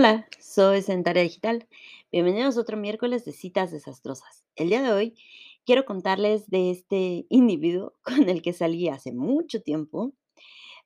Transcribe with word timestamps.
Hola, 0.00 0.28
soy 0.38 0.80
Sentaria 0.82 1.24
Digital. 1.24 1.66
Bienvenidos 2.12 2.56
a 2.56 2.60
otro 2.60 2.76
miércoles 2.76 3.24
de 3.24 3.32
citas 3.32 3.72
desastrosas. 3.72 4.44
El 4.54 4.68
día 4.68 4.80
de 4.80 4.92
hoy 4.92 5.18
quiero 5.66 5.84
contarles 5.84 6.48
de 6.48 6.70
este 6.70 7.26
individuo 7.30 7.94
con 8.04 8.28
el 8.28 8.40
que 8.40 8.52
salí 8.52 8.88
hace 8.88 9.12
mucho 9.12 9.60
tiempo, 9.60 10.12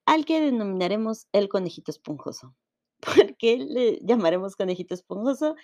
al 0.07 0.25
que 0.25 0.41
denominaremos 0.41 1.27
el 1.33 1.51
conejito 1.51 1.91
esponjoso. 1.91 2.55
¿Por 3.01 3.37
qué 3.37 3.59
le 3.59 3.99
llamaremos 4.01 4.57
conejito 4.57 4.95
esponjoso? 4.95 5.57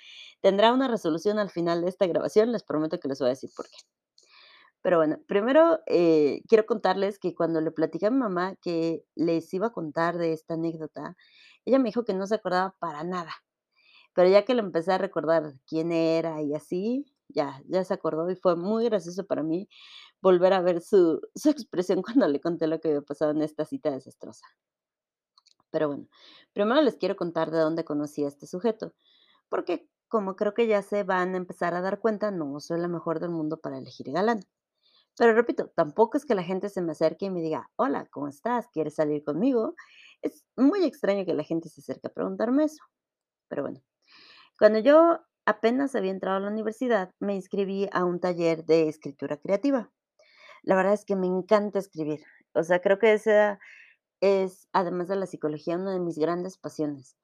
Tendrá 0.43 0.75
una 0.75 0.87
resolución 0.87 1.39
al 1.39 1.49
final 1.49 1.81
de 1.81 1.89
esta 1.89 2.07
grabación, 2.07 2.53
les 2.53 2.65
prometo 2.65 3.01
que 3.01 3.09
les 3.09 3.19
voy 3.19 3.29
a 3.29 3.31
decir 3.31 3.49
por 3.57 3.65
qué. 3.71 3.79
Pero 4.83 4.99
bueno, 4.99 5.21
primero 5.27 5.81
eh, 5.87 6.43
quiero 6.49 6.67
contarles 6.67 7.19
que 7.19 7.35
cuando 7.35 7.63
le 7.63 7.71
platicé 7.71 8.09
a 8.09 8.11
mi 8.11 8.19
mamá 8.19 8.57
que 8.61 9.05
les 9.15 9.55
iba 9.55 9.69
a 9.69 9.73
contar 9.73 10.19
de 10.19 10.35
esta 10.35 10.53
anécdota, 10.53 11.17
ella 11.69 11.79
me 11.79 11.87
dijo 11.87 12.05
que 12.05 12.15
no 12.15 12.27
se 12.27 12.37
acordaba 12.37 12.75
para 12.79 13.05
nada. 13.05 13.33
Pero 14.15 14.29
ya 14.31 14.45
que 14.45 14.55
le 14.55 14.61
empecé 14.61 14.93
a 14.93 14.99
recordar 14.99 15.55
quién 15.67 15.93
era 15.93 16.43
y 16.43 16.55
así, 16.55 17.07
ya, 17.29 17.63
ya 17.67 17.85
se 17.85 17.95
acordó 17.95 18.31
y 18.31 18.37
fue 18.37 18.57
muy 18.57 18.85
gracioso 18.87 19.27
para 19.27 19.43
mí 19.43 19.69
volver 20.21 20.53
a 20.55 20.61
ver 20.63 20.81
su, 20.83 21.21
su 21.35 21.51
expresión 21.51 22.03
cuando 22.03 22.29
le 22.29 22.41
conté 22.41 22.67
lo 22.67 22.81
que 22.81 22.89
había 22.89 23.03
pasado 23.03 23.33
en 23.33 23.43
esta 23.43 23.65
cita 23.65 23.91
desastrosa. 23.91 24.47
Pero 25.71 25.89
bueno, 25.89 26.07
primero 26.53 26.81
les 26.83 26.97
quiero 26.97 27.17
contar 27.17 27.51
de 27.51 27.59
dónde 27.59 27.85
conocí 27.85 28.25
a 28.25 28.29
este 28.29 28.47
sujeto, 28.47 28.95
porque 29.49 29.89
como 30.09 30.37
creo 30.37 30.55
que 30.55 30.67
ya 30.67 30.83
se 30.83 31.05
van 31.05 31.35
a 31.35 31.39
empezar 31.39 31.75
a 31.75 31.83
dar 31.83 32.01
cuenta, 32.01 32.31
no 32.31 32.61
soy 32.61 32.81
la 32.81 32.89
mejor 32.89 33.21
del 33.21 33.31
mundo 33.31 33.59
para 33.61 33.79
elegir 33.79 34.11
galán. 34.13 34.41
Pero 35.19 35.35
repito, 35.35 35.69
tampoco 35.75 36.17
es 36.17 36.25
que 36.25 36.35
la 36.37 36.45
gente 36.45 36.69
se 36.71 36.81
me 36.83 36.93
acerque 36.93 37.27
y 37.27 37.31
me 37.31 37.41
diga, 37.43 37.71
hola, 37.77 38.07
¿cómo 38.11 38.29
estás? 38.29 38.69
¿Quieres 38.73 38.95
salir 38.95 39.25
conmigo? 39.25 39.75
Es 40.23 40.45
muy 40.57 40.85
extraño 40.85 41.25
que 41.25 41.35
la 41.35 41.45
gente 41.45 41.69
se 41.69 41.81
acerque 41.81 42.09
a 42.09 42.13
preguntarme 42.13 42.65
eso. 42.65 42.83
Pero 43.49 43.63
bueno, 43.63 43.81
cuando 44.59 44.81
yo 44.81 45.21
apenas 45.47 45.95
había 45.95 46.11
entrado 46.11 46.37
a 46.37 46.41
la 46.41 46.51
universidad, 46.51 47.13
me 47.21 47.35
inscribí 47.35 47.89
a 47.93 48.05
un 48.05 48.21
taller 48.21 48.65
de 48.65 48.89
escritura 48.89 49.39
creativa. 49.39 49.91
La 50.63 50.77
verdad 50.77 50.93
es 50.93 51.05
que 51.05 51.17
me 51.17 51.27
encanta 51.27 51.79
escribir. 51.79 52.21
O 52.55 52.63
sea, 52.63 52.81
creo 52.81 52.99
que 52.99 53.13
esa 53.13 53.59
es, 54.21 54.69
además 54.73 55.09
de 55.09 55.17
la 55.17 55.27
psicología, 55.27 55.77
una 55.77 55.93
de 55.93 56.01
mis 56.01 56.19
grandes 56.19 56.59
pasiones. 56.59 57.17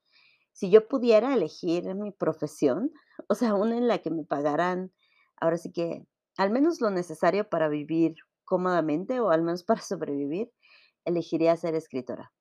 Si 0.52 0.70
yo 0.70 0.88
pudiera 0.88 1.34
elegir 1.34 1.94
mi 1.94 2.12
profesión, 2.12 2.92
o 3.28 3.34
sea, 3.34 3.54
una 3.54 3.76
en 3.76 3.88
la 3.88 3.98
que 3.98 4.10
me 4.10 4.24
pagaran, 4.24 4.92
ahora 5.36 5.58
sí 5.58 5.72
que 5.72 6.06
al 6.36 6.50
menos 6.50 6.80
lo 6.80 6.90
necesario 6.90 7.48
para 7.48 7.68
vivir 7.68 8.14
cómodamente 8.44 9.20
o 9.20 9.30
al 9.30 9.42
menos 9.42 9.64
para 9.64 9.80
sobrevivir, 9.82 10.52
elegiría 11.04 11.56
ser 11.56 11.74
escritora. 11.74 12.32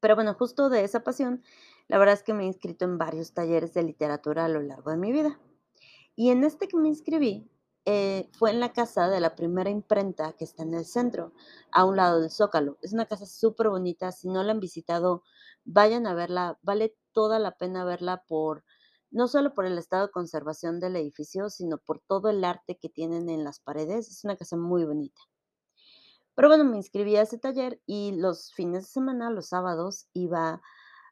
Pero 0.00 0.14
bueno, 0.14 0.34
justo 0.34 0.68
de 0.68 0.84
esa 0.84 1.00
pasión, 1.04 1.42
la 1.88 1.98
verdad 1.98 2.14
es 2.14 2.22
que 2.22 2.34
me 2.34 2.44
he 2.44 2.46
inscrito 2.46 2.84
en 2.84 2.98
varios 2.98 3.32
talleres 3.32 3.74
de 3.74 3.82
literatura 3.82 4.44
a 4.44 4.48
lo 4.48 4.60
largo 4.60 4.90
de 4.90 4.96
mi 4.96 5.12
vida. 5.12 5.40
Y 6.14 6.30
en 6.30 6.44
este 6.44 6.68
que 6.68 6.76
me 6.76 6.88
inscribí 6.88 7.50
eh, 7.88 8.28
fue 8.32 8.50
en 8.50 8.58
la 8.58 8.72
casa 8.72 9.08
de 9.08 9.20
la 9.20 9.36
primera 9.36 9.70
imprenta 9.70 10.32
que 10.32 10.44
está 10.44 10.64
en 10.64 10.74
el 10.74 10.84
centro, 10.84 11.32
a 11.70 11.84
un 11.84 11.96
lado 11.96 12.20
del 12.20 12.30
Zócalo. 12.30 12.78
Es 12.82 12.92
una 12.92 13.06
casa 13.06 13.26
súper 13.26 13.68
bonita. 13.68 14.10
Si 14.10 14.28
no 14.28 14.42
la 14.42 14.52
han 14.52 14.60
visitado, 14.60 15.22
vayan 15.64 16.06
a 16.08 16.14
verla. 16.14 16.58
Vale 16.62 16.96
toda 17.12 17.38
la 17.38 17.56
pena 17.56 17.84
verla 17.84 18.24
por, 18.26 18.64
no 19.10 19.28
solo 19.28 19.54
por 19.54 19.66
el 19.66 19.78
estado 19.78 20.06
de 20.06 20.12
conservación 20.12 20.80
del 20.80 20.96
edificio, 20.96 21.48
sino 21.48 21.78
por 21.78 22.00
todo 22.00 22.28
el 22.28 22.44
arte 22.44 22.76
que 22.76 22.88
tienen 22.88 23.28
en 23.28 23.44
las 23.44 23.60
paredes. 23.60 24.10
Es 24.10 24.24
una 24.24 24.36
casa 24.36 24.56
muy 24.56 24.84
bonita. 24.84 25.20
Pero 26.36 26.48
bueno, 26.48 26.64
me 26.64 26.76
inscribí 26.76 27.16
a 27.16 27.22
ese 27.22 27.38
taller 27.38 27.80
y 27.86 28.12
los 28.12 28.52
fines 28.52 28.82
de 28.84 28.88
semana, 28.90 29.30
los 29.30 29.48
sábados, 29.48 30.06
iba 30.12 30.60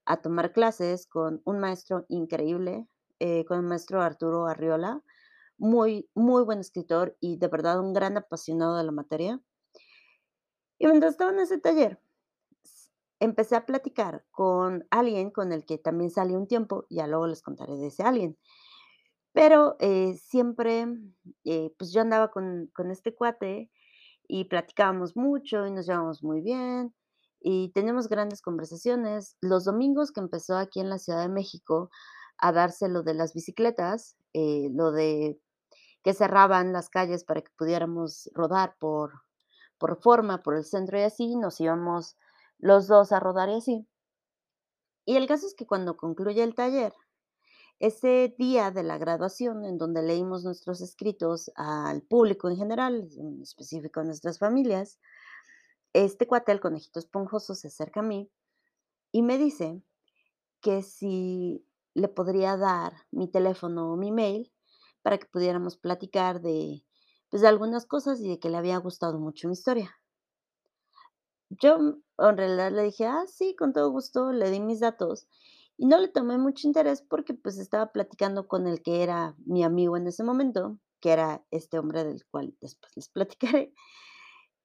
a 0.05 0.17
tomar 0.19 0.53
clases 0.53 1.07
con 1.07 1.41
un 1.47 1.59
maestro 1.61 2.05
increíble, 2.09 2.87
eh, 3.21 3.47
con 3.47 3.59
el 3.59 3.65
maestro 3.65 4.03
Arturo 4.03 4.47
Arriola, 4.47 5.03
muy, 5.57 6.11
muy 6.15 6.45
buen 6.45 6.61
escritor 6.61 7.17
y 7.21 7.39
de 7.39 7.49
verdad 7.49 7.81
un 7.81 7.95
gran 7.95 8.19
apasionado 8.19 8.77
de 8.77 8.85
la 8.85 8.93
materia. 8.93 9.41
Y 10.79 10.89
mientras 10.89 11.13
estaba 11.13 11.31
en 11.31 11.39
ese 11.39 11.59
taller, 11.59 11.99
empecé 13.19 13.57
a 13.57 13.65
platicar 13.65 14.27
con 14.31 14.87
alguien 14.91 15.31
con 15.31 15.53
el 15.53 15.65
que 15.65 15.79
también 15.79 16.11
salí 16.11 16.35
un 16.35 16.49
tiempo, 16.49 16.85
ya 16.91 17.07
luego 17.07 17.29
les 17.29 17.41
contaré 17.41 17.77
de 17.77 17.87
ese 17.87 18.03
alguien. 18.03 18.37
Pero 19.33 19.77
eh, 19.81 20.21
siempre, 20.23 20.87
eh, 21.45 21.73
pues 21.79 21.93
yo 21.93 22.03
andaba 22.03 22.31
con, 22.31 22.71
con 22.75 22.91
este 22.91 23.15
cuate 23.15 23.71
y 24.29 24.45
platicábamos 24.47 25.17
mucho 25.17 25.67
y 25.67 25.71
nos 25.71 25.87
llevamos 25.87 26.23
muy 26.23 26.41
bien 26.41 26.95
y 27.47 27.69
tenemos 27.73 28.09
grandes 28.09 28.41
conversaciones. 28.41 29.37
Los 29.43 29.67
domingos 29.67 30.13
que 30.13 30.21
empezó 30.21 30.57
aquí 30.57 30.81
en 30.81 30.89
la 30.89 30.99
Ciudad 30.99 31.21
de 31.21 31.29
México 31.29 31.91
a 32.39 32.53
darse 32.53 32.89
lo 32.89 33.03
de 33.03 33.13
las 33.13 33.35
bicicletas, 33.35 34.17
eh, 34.33 34.71
lo 34.73 34.93
de 34.93 35.39
que 36.03 36.15
cerraban 36.15 36.73
las 36.73 36.89
calles 36.89 37.23
para 37.25 37.43
que 37.43 37.53
pudiéramos 37.57 38.31
rodar 38.33 38.77
por, 38.79 39.13
por 39.79 40.01
forma, 40.01 40.43
por 40.43 40.57
el 40.57 40.65
centro 40.65 40.99
y 40.99 41.03
así, 41.03 41.37
nos 41.37 41.61
íbamos 41.61 42.17
los 42.59 42.89
dos 42.89 43.13
a 43.13 43.21
rodar 43.21 43.51
y 43.51 43.57
así. 43.57 43.87
Y 45.05 45.17
el 45.17 45.27
caso 45.27 45.47
es 45.47 45.55
que 45.55 45.67
cuando 45.67 45.99
concluye 45.99 46.43
el 46.43 46.55
taller, 46.55 46.95
ese 47.87 48.35
día 48.39 48.71
de 48.71 48.83
la 48.83 48.97
graduación, 48.97 49.67
en 49.67 49.77
donde 49.77 50.03
leímos 50.03 50.43
nuestros 50.43 50.81
escritos 50.81 51.53
al 51.55 52.01
público 52.01 52.49
en 52.49 52.57
general, 52.57 53.11
en 53.19 53.43
específico 53.43 54.01
a 54.01 54.05
nuestras 54.05 54.39
familias, 54.39 54.99
este 55.93 56.27
cuate, 56.27 56.53
el 56.53 56.61
conejito 56.61 56.99
esponjoso, 56.99 57.55
se 57.55 57.69
acerca 57.69 58.01
a 58.01 58.03
mí 58.03 58.31
y 59.13 59.21
me 59.21 59.37
dice 59.37 59.83
que 60.63 60.83
si 60.83 61.63
le 61.93 62.09
podría 62.09 62.57
dar 62.57 62.95
mi 63.11 63.31
teléfono 63.31 63.93
o 63.93 63.97
mi 63.97 64.13
mail 64.13 64.51
para 65.03 65.19
que 65.19 65.27
pudiéramos 65.27 65.77
platicar 65.77 66.41
de, 66.41 66.87
pues, 67.29 67.43
de 67.43 67.49
algunas 67.49 67.85
cosas 67.85 68.19
y 68.21 68.29
de 68.31 68.39
que 68.39 68.49
le 68.49 68.57
había 68.57 68.79
gustado 68.79 69.19
mucho 69.19 69.47
mi 69.47 69.53
historia. 69.53 69.95
Yo 71.51 71.77
en 71.77 72.37
realidad 72.37 72.73
le 72.73 72.85
dije, 72.85 73.05
ah, 73.05 73.25
sí, 73.27 73.55
con 73.55 73.75
todo 73.75 73.91
gusto, 73.91 74.33
le 74.33 74.51
di 74.51 74.61
mis 74.61 74.81
datos 74.81 75.29
y 75.77 75.87
no 75.87 75.99
le 75.99 76.09
tomé 76.09 76.39
mucho 76.39 76.67
interés 76.67 77.03
porque 77.03 77.35
pues 77.35 77.59
estaba 77.59 77.93
platicando 77.93 78.49
con 78.49 78.67
el 78.67 78.83
que 78.83 79.03
era 79.03 79.35
mi 79.45 79.65
amigo 79.65 79.97
en 79.97 80.07
ese 80.07 80.23
momento, 80.25 80.79
que 81.01 81.11
era 81.11 81.45
este 81.51 81.79
hombre 81.79 82.05
del 82.05 82.25
cual 82.27 82.57
después 82.61 82.93
les 82.97 83.09
platicaré. 83.11 83.75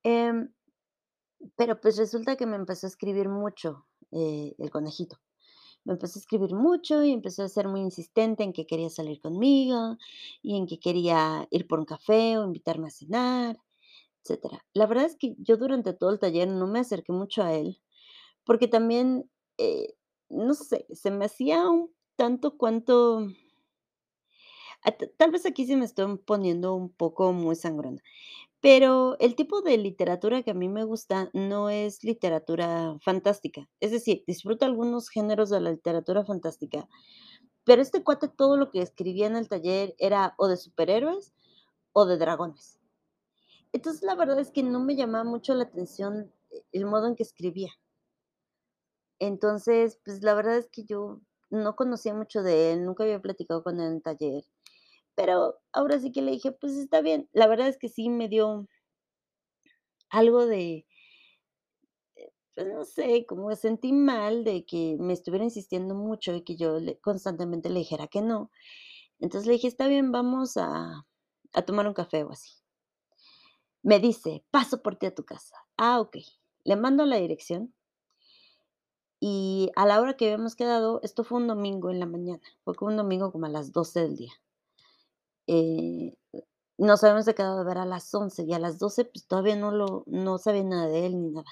Em, 0.03 0.53
pero 1.56 1.80
pues 1.80 1.97
resulta 1.97 2.36
que 2.36 2.46
me 2.46 2.56
empezó 2.56 2.88
a 2.88 2.90
escribir 2.90 3.30
mucho 3.30 3.88
eh, 4.12 4.56
el 4.58 4.70
conejito. 4.70 5.18
Me 5.86 5.94
empezó 5.94 6.20
a 6.20 6.22
escribir 6.22 6.53
mucho 6.53 7.03
y 7.03 7.12
empezó 7.12 7.44
a 7.44 7.50
ser 7.50 7.68
muy 7.68 7.81
insistente 7.81 8.44
en 8.44 8.53
que 8.53 8.68
quería 8.68 8.90
salir 8.90 9.20
conmigo 9.22 9.97
y 10.41 10.58
en 10.58 10.68
que 10.68 10.80
quería 10.80 11.47
ir 11.52 11.68
por 11.68 11.80
un 11.80 11.86
café 11.86 12.38
o 12.38 12.44
invitarme 12.44 12.88
a 12.88 12.91
cenar, 12.91 13.58
etcétera. 14.24 14.66
La 14.74 14.88
verdad 14.88 15.06
es 15.06 15.16
que 15.18 15.36
yo 15.40 15.58
durante 15.58 15.94
todo 15.94 16.12
el 16.12 16.20
taller 16.20 16.47
no 16.50 16.68
me 16.68 16.80
acerqué 16.80 17.14
mucho 17.14 17.44
a 17.44 17.53
él 17.53 17.81
porque 18.50 18.68
también, 18.68 19.30
eh, 19.59 19.94
no 20.29 20.53
sé, 20.53 20.85
se 20.94 21.12
me 21.12 21.25
hacía 21.25 21.69
un 21.69 21.91
tanto 22.16 22.57
cuanto... 22.57 23.28
Tal 25.17 25.31
vez 25.31 25.45
aquí 25.45 25.66
se 25.66 25.75
me 25.75 25.84
estoy 25.84 26.17
poniendo 26.19 26.73
un 26.73 26.90
poco 26.90 27.34
muy 27.34 27.56
sangrona. 27.56 28.01
Pero 28.62 29.17
el 29.19 29.35
tipo 29.35 29.62
de 29.62 29.78
literatura 29.78 30.44
que 30.44 30.51
a 30.51 30.53
mí 30.53 30.67
me 30.67 30.84
gusta 30.84 31.29
no 31.34 31.69
es 31.69 32.03
literatura 32.03 32.97
fantástica. 33.01 33.69
Es 33.79 33.91
decir, 33.91 34.23
disfruto 34.28 34.66
algunos 34.66 35.09
géneros 35.09 35.50
de 35.50 35.62
la 35.62 35.72
literatura 35.72 36.25
fantástica, 36.25 36.88
pero 37.63 37.81
este 37.81 38.03
cuate 38.03 38.28
todo 38.28 38.57
lo 38.57 38.72
que 38.72 38.81
escribía 38.81 39.28
en 39.28 39.35
el 39.35 39.47
taller 39.47 39.96
era 39.97 40.34
o 40.38 40.47
de 40.47 40.57
superhéroes 40.57 41.34
o 41.94 42.06
de 42.06 42.17
dragones. 42.17 42.79
Entonces, 43.72 44.03
la 44.03 44.16
verdad 44.16 44.40
es 44.40 44.52
que 44.52 44.64
no 44.64 44.79
me 44.79 44.96
llamaba 44.96 45.23
mucho 45.23 45.53
la 45.53 45.64
atención 45.66 46.31
eh, 46.49 46.64
el 46.72 46.85
modo 46.85 47.08
en 47.08 47.16
que 47.16 47.23
escribía. 47.23 47.72
Entonces, 49.19 49.99
pues 50.05 50.23
la 50.23 50.33
verdad 50.33 50.57
es 50.57 50.69
que 50.69 50.83
yo 50.85 51.21
no 51.49 51.75
conocía 51.75 52.13
mucho 52.13 52.43
de 52.43 52.73
él, 52.73 52.85
nunca 52.85 53.03
había 53.03 53.21
platicado 53.21 53.63
con 53.63 53.79
él 53.79 53.87
en 53.87 53.93
el 53.95 54.01
taller, 54.03 54.43
pero 55.16 55.59
ahora 55.73 55.99
sí 55.99 56.11
que 56.11 56.21
le 56.23 56.31
dije, 56.31 56.51
pues 56.53 56.73
está 56.77 57.01
bien. 57.01 57.29
La 57.33 57.47
verdad 57.47 57.67
es 57.69 57.77
que 57.79 57.89
sí 57.89 58.09
me 58.09 58.29
dio 58.29 58.67
algo 60.11 60.45
de 60.45 60.85
Pues 62.55 62.67
no 62.67 62.83
sé, 62.85 63.25
como 63.27 63.55
sentí 63.55 63.93
mal 63.93 64.43
de 64.43 64.66
que 64.66 64.97
me 64.99 65.13
estuviera 65.13 65.45
insistiendo 65.45 65.95
mucho 65.95 66.33
y 66.35 66.43
que 66.43 66.55
yo 66.55 66.79
le 66.79 66.99
constantemente 66.99 67.69
le 67.69 67.79
dijera 67.79 68.07
que 68.07 68.21
no. 68.21 68.51
Entonces 69.19 69.47
le 69.47 69.53
dije: 69.53 69.67
"Está 69.67 69.87
bien, 69.87 70.11
vamos 70.11 70.57
a 70.57 71.05
a 71.53 71.63
tomar 71.63 71.87
un 71.87 71.93
café 71.95 72.23
o 72.23 72.31
así". 72.31 72.51
Me 73.83 73.99
dice: 73.99 74.45
"Paso 74.51 74.81
por 74.81 74.95
ti 74.95 75.05
a 75.07 75.13
tu 75.16 75.23
casa". 75.25 75.55
Ah, 75.77 75.99
okey. 75.99 76.25
Le 76.63 76.75
mando 76.77 77.05
la 77.05 77.17
dirección 77.17 77.73
y 79.19 79.71
a 79.75 79.85
la 79.85 80.01
hora 80.01 80.16
que 80.17 80.25
habíamos 80.25 80.55
quedado, 80.55 80.99
esto 81.03 81.23
fue 81.23 81.39
un 81.39 81.47
domingo 81.47 81.89
en 81.91 81.99
la 81.99 82.05
mañana, 82.05 82.41
fue 82.63 82.75
un 82.81 82.97
domingo 82.97 83.31
como 83.31 83.45
a 83.47 83.49
las 83.49 83.71
12 83.73 84.01
del 84.01 84.16
día. 84.17 84.33
Eh, 85.47 86.16
nos 86.77 87.03
habíamos 87.03 87.25
quedado 87.27 87.59
de 87.59 87.66
ver 87.66 87.77
a 87.79 87.85
las 87.85 88.13
11 88.13 88.43
y 88.43 88.53
a 88.53 88.59
las 88.59 88.79
12, 88.79 89.05
pues, 89.05 89.27
todavía 89.27 89.55
no 89.55 89.71
lo 89.71 90.03
no 90.07 90.37
sabía 90.37 90.63
nada 90.63 90.87
de 90.87 91.05
él 91.07 91.21
ni 91.21 91.29
nada. 91.31 91.45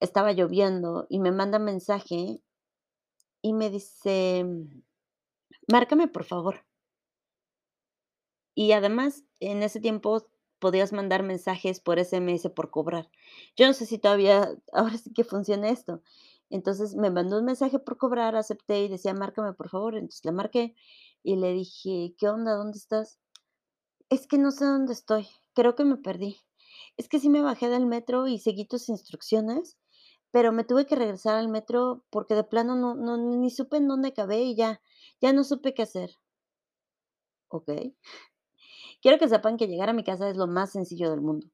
Estaba 0.00 0.32
lloviendo 0.32 1.06
y 1.08 1.18
me 1.18 1.30
manda 1.32 1.58
mensaje 1.58 2.42
y 3.42 3.52
me 3.52 3.70
dice: 3.70 4.44
"Márcame, 5.68 6.06
por 6.08 6.24
favor". 6.24 6.64
Y 8.56 8.72
además, 8.72 9.24
en 9.40 9.62
ese 9.62 9.80
tiempo 9.80 10.26
podías 10.58 10.92
mandar 10.92 11.22
mensajes 11.22 11.80
por 11.80 11.98
SMS 11.98 12.48
por 12.50 12.70
cobrar. 12.70 13.10
Yo 13.56 13.66
no 13.66 13.72
sé 13.72 13.86
si 13.86 13.98
todavía 13.98 14.50
ahora 14.72 14.96
sí 14.98 15.12
que 15.12 15.24
funciona 15.24 15.68
esto. 15.70 16.02
Entonces, 16.52 16.96
me 16.96 17.10
mandó 17.10 17.38
un 17.40 17.46
mensaje 17.46 17.80
por 17.80 17.98
cobrar, 17.98 18.36
acepté 18.36 18.84
y 18.84 18.88
decía: 18.90 19.14
"Márcame, 19.14 19.54
por 19.54 19.70
favor". 19.70 19.96
Entonces, 19.96 20.24
le 20.26 20.32
marqué 20.32 20.76
y 21.24 21.36
le 21.36 21.52
dije: 21.54 22.14
"¿Qué 22.18 22.28
onda? 22.30 22.54
¿Dónde 22.56 22.78
estás?". 22.78 23.20
"Es 24.10 24.28
que 24.28 24.38
no 24.38 24.52
sé 24.52 24.64
dónde 24.66 24.92
estoy, 24.92 25.26
creo 25.54 25.74
que 25.74 25.84
me 25.84 25.96
perdí. 25.96 26.36
Es 26.96 27.08
que 27.08 27.18
sí 27.20 27.28
me 27.30 27.42
bajé 27.42 27.68
del 27.68 27.86
metro 27.86 28.28
y 28.28 28.38
seguí 28.38 28.64
tus 28.66 28.88
instrucciones, 28.88 29.78
pero 30.32 30.52
me 30.52 30.64
tuve 30.64 30.86
que 30.86 30.96
regresar 30.96 31.36
al 31.36 31.48
metro 31.48 32.04
porque 32.10 32.34
de 32.36 32.44
plano 32.44 32.76
no 32.76 32.94
no 32.96 33.16
ni 33.18 33.50
supe 33.50 33.78
en 33.78 33.88
dónde 33.88 34.08
acabé 34.10 34.42
y 34.42 34.56
ya 34.56 34.80
ya 35.22 35.32
no 35.34 35.44
supe 35.44 35.74
qué 35.74 35.82
hacer". 35.84 36.12
Okey. 37.50 37.94
Quiero 39.02 39.18
que 39.18 39.28
sepan 39.28 39.56
que 39.56 39.66
llegar 39.66 39.88
a 39.88 39.92
mi 39.92 40.04
casa 40.04 40.28
es 40.30 40.36
lo 40.36 40.46
más 40.46 40.70
sencillo 40.72 41.10
del 41.10 41.20
mundo. 41.20 41.48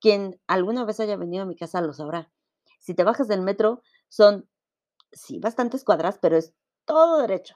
Quien 0.00 0.38
alguna 0.46 0.84
vez 0.84 1.00
haya 1.00 1.16
venido 1.16 1.42
a 1.42 1.46
mi 1.46 1.56
casa 1.56 1.80
lo 1.80 1.92
sabrá. 1.92 2.30
Si 2.78 2.94
te 2.94 3.04
bajas 3.04 3.26
del 3.28 3.42
metro, 3.42 3.82
son, 4.10 4.48
sí, 5.12 5.38
bastantes 5.40 5.84
cuadras, 5.84 6.18
pero 6.20 6.36
es 6.38 6.54
todo 6.86 7.20
derecho, 7.22 7.54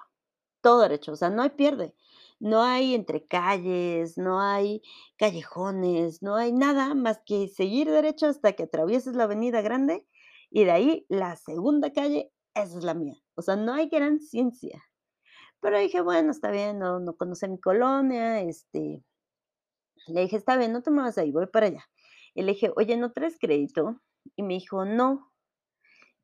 todo 0.62 0.82
derecho, 0.82 1.12
o 1.12 1.16
sea, 1.16 1.30
no 1.30 1.42
hay 1.42 1.50
pierde. 1.50 1.94
No 2.40 2.62
hay 2.62 2.94
entre 2.94 3.26
calles, 3.26 4.18
no 4.18 4.40
hay 4.40 4.82
callejones, 5.18 6.22
no 6.22 6.36
hay 6.36 6.52
nada 6.52 6.94
más 6.94 7.20
que 7.26 7.48
seguir 7.48 7.90
derecho 7.90 8.26
hasta 8.28 8.52
que 8.54 8.64
atravieses 8.64 9.14
la 9.16 9.24
avenida 9.24 9.62
grande, 9.62 10.06
y 10.50 10.64
de 10.64 10.70
ahí 10.72 11.06
la 11.08 11.36
segunda 11.36 11.92
calle, 11.92 12.32
esa 12.54 12.78
es 12.78 12.84
la 12.84 12.94
mía. 12.94 13.16
O 13.36 13.42
sea, 13.42 13.56
no 13.56 13.74
hay 13.74 13.88
gran 13.88 14.20
ciencia. 14.20 14.84
Pero 15.60 15.78
dije: 15.80 16.00
"Bueno, 16.02 16.30
está 16.32 16.50
bien, 16.52 16.78
no 16.80 17.00
no 17.00 17.16
conoce 17.16 17.48
mi 17.48 17.60
colonia", 17.60 18.40
este, 18.42 19.04
le 20.06 20.22
dije: 20.22 20.36
"Está 20.36 20.56
bien, 20.56 20.72
no 20.72 20.82
te 20.82 20.90
muevas 20.90 21.18
ahí, 21.18 21.30
voy 21.30 21.46
para 21.46 21.66
allá". 21.66 21.84
Y 22.34 22.42
le 22.42 22.52
dije: 22.52 22.72
"Oye, 22.76 22.96
¿no 22.96 23.12
traes 23.12 23.38
crédito?". 23.38 24.00
Y 24.36 24.42
me 24.42 24.54
dijo: 24.54 24.84
"No". 24.86 25.32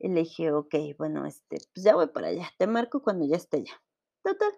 Y 0.01 0.09
le 0.09 0.21
dije: 0.23 0.53
"Okey, 0.53 0.95
bueno, 0.95 1.27
este, 1.27 1.59
pues 1.75 1.85
ya 1.85 1.95
voy 1.97 2.09
para 2.09 2.29
allá, 2.29 2.51
te 2.59 2.67
marco 2.67 3.03
cuando 3.03 3.27
ya 3.27 3.37
esté 3.37 3.59
allá". 3.59 3.83
Total, 4.25 4.53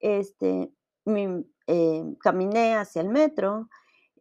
este, 0.00 0.72
mi 1.06 1.46
eh, 1.68 2.04
caminé 2.20 2.76
hacia 2.76 3.02
el 3.02 3.08
metro, 3.10 3.68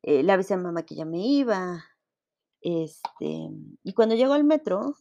eh, 0.04 0.24
le 0.24 0.32
avisé 0.34 0.56
a 0.56 0.58
mamá 0.58 0.84
que 0.84 0.96
ya 0.96 1.06
me 1.06 1.20
iba, 1.26 1.84
este, 2.62 3.50
y 3.84 3.94
cuando 3.94 4.16
llego 4.16 4.34
al 4.34 4.46
metro, 4.46 4.96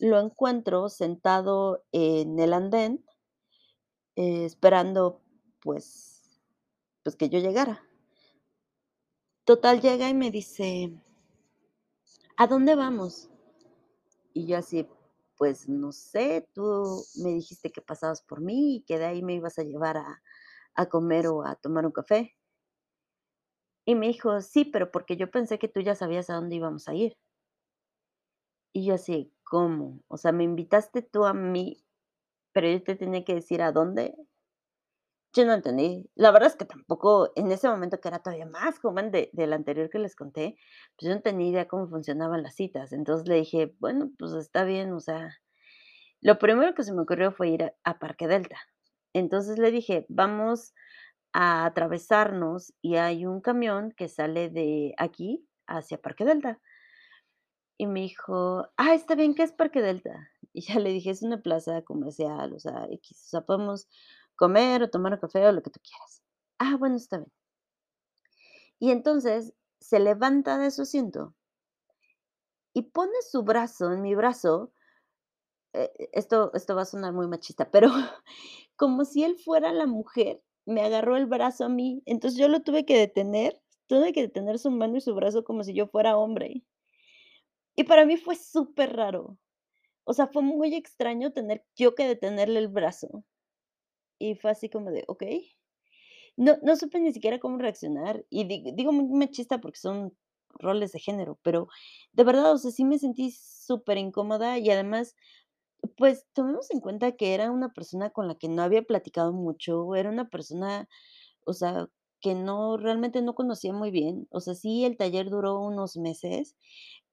lo 0.00 0.20
encuentro 0.20 0.88
sentado 0.90 1.84
en 1.92 2.38
el 2.38 2.52
andén 2.52 3.04
eh, 4.16 4.44
esperando, 4.44 5.22
pues 5.60 6.14
pues 7.02 7.16
que 7.16 7.28
yo 7.30 7.38
llegara. 7.38 7.82
Total, 9.44 9.80
llega 9.80 10.08
y 10.10 10.14
me 10.14 10.30
dice: 10.30 10.92
"¿A 12.36 12.46
dónde 12.46 12.74
vamos?". 12.74 13.30
Y 14.38 14.46
yo 14.46 14.56
así: 14.58 14.86
"Pues 15.36 15.68
no 15.68 15.90
sé, 15.90 16.48
tú 16.54 17.04
me 17.16 17.30
dijiste 17.30 17.72
que 17.72 17.82
pasabas 17.82 18.22
por 18.22 18.40
mí 18.40 18.76
y 18.76 18.82
que 18.84 18.96
de 18.98 19.06
ahí 19.06 19.20
me 19.22 19.34
ibas 19.34 19.58
a 19.58 19.64
llevar 19.64 19.96
a 19.98 20.22
a 20.74 20.86
comer 20.88 21.26
o 21.28 21.44
a 21.44 21.56
tomar 21.56 21.84
un 21.86 21.92
café". 21.92 22.36
Y 23.84 23.96
me 23.96 24.06
dijo: 24.06 24.40
"Sí, 24.40 24.64
pero 24.64 24.92
porque 24.92 25.16
yo 25.16 25.32
pensé 25.32 25.58
que 25.58 25.66
tú 25.66 25.80
ya 25.80 25.96
sabías 25.96 26.30
a 26.30 26.34
dónde 26.34 26.54
íbamos 26.54 26.86
a 26.86 26.94
ir". 26.94 27.16
Y 28.72 28.86
yo 28.86 28.94
así: 28.94 29.30
"¿Cómo? 29.44 30.02
O 30.08 30.16
sea, 30.16 30.32
me 30.32 30.44
invitaste 30.44 31.02
tú 31.02 31.24
a 31.26 31.34
mí, 31.34 31.84
pero 32.52 32.68
yo 32.70 32.82
te 32.84 32.96
tenía 32.96 33.24
que 33.24 33.34
decir 33.36 33.62
a 33.62 33.72
dónde". 33.72 34.14
Yo 35.34 35.44
no 35.44 35.52
entendí. 35.52 36.08
La 36.14 36.30
verdad 36.30 36.48
es 36.48 36.56
que 36.56 36.64
tampoco 36.64 37.30
en 37.36 37.50
ese 37.52 37.68
momento, 37.68 38.00
que 38.00 38.08
era 38.08 38.20
todavía 38.20 38.46
más 38.46 38.78
joven 38.78 39.10
de 39.10 39.28
del 39.34 39.52
anterior 39.52 39.90
que 39.90 39.98
les 39.98 40.16
conté, 40.16 40.56
pues 40.96 41.08
yo 41.08 41.14
no 41.14 41.20
tenía 41.20 41.48
idea 41.50 41.68
cómo 41.68 41.86
funcionaban 41.88 42.42
las 42.42 42.54
citas. 42.54 42.92
Entonces 42.92 43.28
le 43.28 43.36
dije: 43.36 43.74
"Bueno, 43.78 44.10
pues 44.18 44.32
está 44.32 44.64
bien", 44.64 44.92
o 44.92 45.00
sea, 45.00 45.36
lo 46.22 46.38
primero 46.38 46.74
que 46.74 46.84
se 46.84 46.94
me 46.94 47.02
ocurrió 47.02 47.32
fue 47.32 47.50
ir 47.50 47.64
a 47.64 47.74
a 47.84 47.98
Parque 48.00 48.28
Delta. 48.28 48.56
Entonces 49.14 49.58
le 49.58 49.70
dije: 49.72 50.06
"Vamos 50.10 50.74
a 51.34 51.66
atravesarnos 51.66 52.74
y 52.82 52.96
hay 52.96 53.26
un 53.26 53.40
camión 53.42 53.92
que 53.96 54.08
sale 54.08 54.50
de 54.50 54.94
aquí 54.98 55.46
hacia 55.68 56.00
Parque 56.02 56.24
Delta". 56.26 56.60
Y 57.80 57.86
me 57.86 58.00
dijo: 58.00 58.66
"Ah, 58.76 58.92
está 58.94 59.14
bien, 59.14 59.34
¿qué 59.34 59.44
es 59.44 59.52
Parque 59.52 59.80
Delta?". 59.80 60.30
Y 60.52 60.62
ya 60.62 60.80
le 60.80 60.90
dije: 60.90 61.10
"Es 61.10 61.22
una 61.22 61.40
plaza 61.40 61.82
comercial, 61.82 62.52
o 62.52 62.58
sea, 62.58 62.86
equis, 62.90 63.18
o 63.26 63.28
sea, 63.28 63.40
podemos 63.42 63.88
comer 64.42 64.82
o 64.84 64.90
tomar 64.90 65.20
café 65.20 65.46
o 65.48 65.52
lo 65.52 65.62
que 65.64 65.70
tú 65.70 65.80
quieras". 65.82 66.22
"Ah, 66.60 66.76
bueno, 66.78 66.96
está 66.96 67.18
bien". 67.18 67.32
Y 68.80 68.90
entonces 68.90 69.54
se 69.78 70.00
levanta 70.00 70.58
de 70.58 70.72
su 70.72 70.82
asiento 70.82 71.32
y 72.72 72.80
pone 72.82 73.12
su 73.30 73.42
brazo 73.42 73.92
en 73.92 74.00
mi 74.00 74.14
brazo, 74.14 74.72
eh, 75.74 75.90
esto 76.12 76.50
esto 76.54 76.74
va 76.76 76.82
a 76.82 76.84
sonar 76.84 77.12
muy 77.12 77.26
machista, 77.28 77.70
pero 77.70 77.88
como 78.76 79.04
si 79.04 79.24
él 79.24 79.36
fuera 79.36 79.72
la 79.72 79.86
mujer, 79.86 80.42
me 80.66 80.82
agarró 80.82 81.16
el 81.16 81.26
brazo 81.26 81.64
a 81.66 81.68
mí. 81.68 82.02
Entonces 82.06 82.38
yo 82.38 82.48
lo 82.48 82.60
tuve 82.62 82.84
que 82.84 82.98
detener, 82.98 83.60
tuve 83.86 84.12
que 84.12 84.22
detener 84.22 84.58
su 84.58 84.70
mano 84.70 84.96
y 84.96 85.00
su 85.00 85.14
brazo 85.14 85.44
como 85.44 85.64
si 85.64 85.74
yo 85.74 85.86
fuera 85.88 86.16
hombre. 86.18 86.64
Y 87.76 87.84
para 87.84 88.04
mí 88.04 88.18
fue 88.18 88.34
superraro. 88.36 89.38
O 90.04 90.14
sea, 90.14 90.28
fue 90.28 90.42
muy 90.42 90.74
extraño 90.74 91.32
tener 91.32 91.64
yo 91.76 91.94
que 91.94 92.08
detenerle 92.08 92.60
el 92.60 92.68
brazo. 92.68 93.24
Y 94.20 94.34
fue 94.36 94.50
así 94.50 94.68
como 94.68 94.90
de: 94.90 95.04
"Okey". 95.08 95.52
No 96.36 96.56
no 96.62 96.76
supe 96.76 97.00
ni 97.00 97.12
siquiera 97.12 97.38
cómo 97.40 97.58
reaccionar, 97.58 98.24
y 98.30 98.44
di 98.46 98.64
digo 98.74 98.92
muy 98.92 99.06
machista 99.18 99.60
porque 99.60 99.78
son 99.80 100.16
roles 100.60 100.92
de 100.92 101.00
género, 101.00 101.38
pero 101.42 101.68
de 102.14 102.24
verdad, 102.24 102.52
o 102.54 102.58
sea, 102.58 102.70
sí 102.72 102.84
me 102.84 102.98
sentí 102.98 103.32
superincómoda 103.32 104.58
y 104.58 104.70
además, 104.70 105.16
pues, 105.98 106.26
tomemos 106.34 106.70
en 106.72 106.80
cuenta 106.80 107.12
que 107.12 107.34
era 107.34 107.50
una 107.52 107.70
persona 107.74 108.10
con 108.10 108.28
la 108.28 108.36
que 108.36 108.48
no 108.48 108.62
había 108.62 108.82
platicado 108.82 109.32
mucho, 109.34 109.94
era 109.96 110.10
una 110.10 110.28
persona, 110.30 110.88
o 111.46 111.54
sea, 111.54 111.88
que 112.22 112.34
no 112.36 112.76
realmente 112.78 113.22
no 113.22 113.34
conocía 113.34 113.72
muy 113.74 113.90
bien. 113.92 114.28
O 114.32 114.40
sea, 114.40 114.54
sí, 114.54 114.84
el 114.86 114.96
taller 114.98 115.30
duró 115.30 115.60
unos 115.60 115.96
meses, 115.98 116.56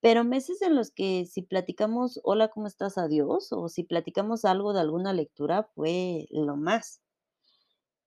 pero 0.05 0.23
meses 0.23 0.61
en 0.61 0.75
los 0.75 0.91
que 0.91 1.25
si 1.25 1.41
platicamos: 1.41 2.19
"Hola, 2.23 2.49
¿cómo 2.49 2.67
estás? 2.67 2.99
Adiós", 2.99 3.51
o 3.51 3.69
si 3.69 3.81
platicamos 3.83 4.45
algo 4.45 4.71
de 4.71 4.81
alguna 4.81 5.13
lectura, 5.13 5.63
fue 5.73 6.27
lo 6.29 6.55
más. 6.57 7.01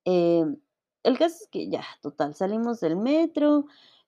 Em, 0.04 0.56
el 1.02 1.18
caso 1.18 1.36
es 1.42 1.48
que 1.50 1.68
ya, 1.70 1.84
total, 2.02 2.34
salimos 2.34 2.80
del 2.80 2.96
metro, 2.96 3.66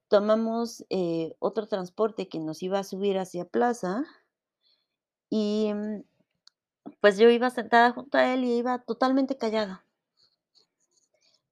tomamos, 0.09 0.85
eh, 0.90 1.35
otro 1.38 1.66
transporte 1.68 2.28
que 2.28 2.38
nos 2.40 2.62
iba 2.62 2.78
a 2.78 2.85
subir 2.85 3.18
hacia 3.18 3.44
Plaza 3.44 4.04
y, 5.30 5.73
mm, 5.75 6.02
pues, 7.00 7.18
yo 7.18 7.30
iba 7.30 7.50
sentada 7.50 7.92
junto 7.92 8.18
a 8.18 8.32
él 8.35 8.44
y 8.44 8.56
iba 8.59 8.78
totalmente 8.80 9.37
callada. 9.37 9.85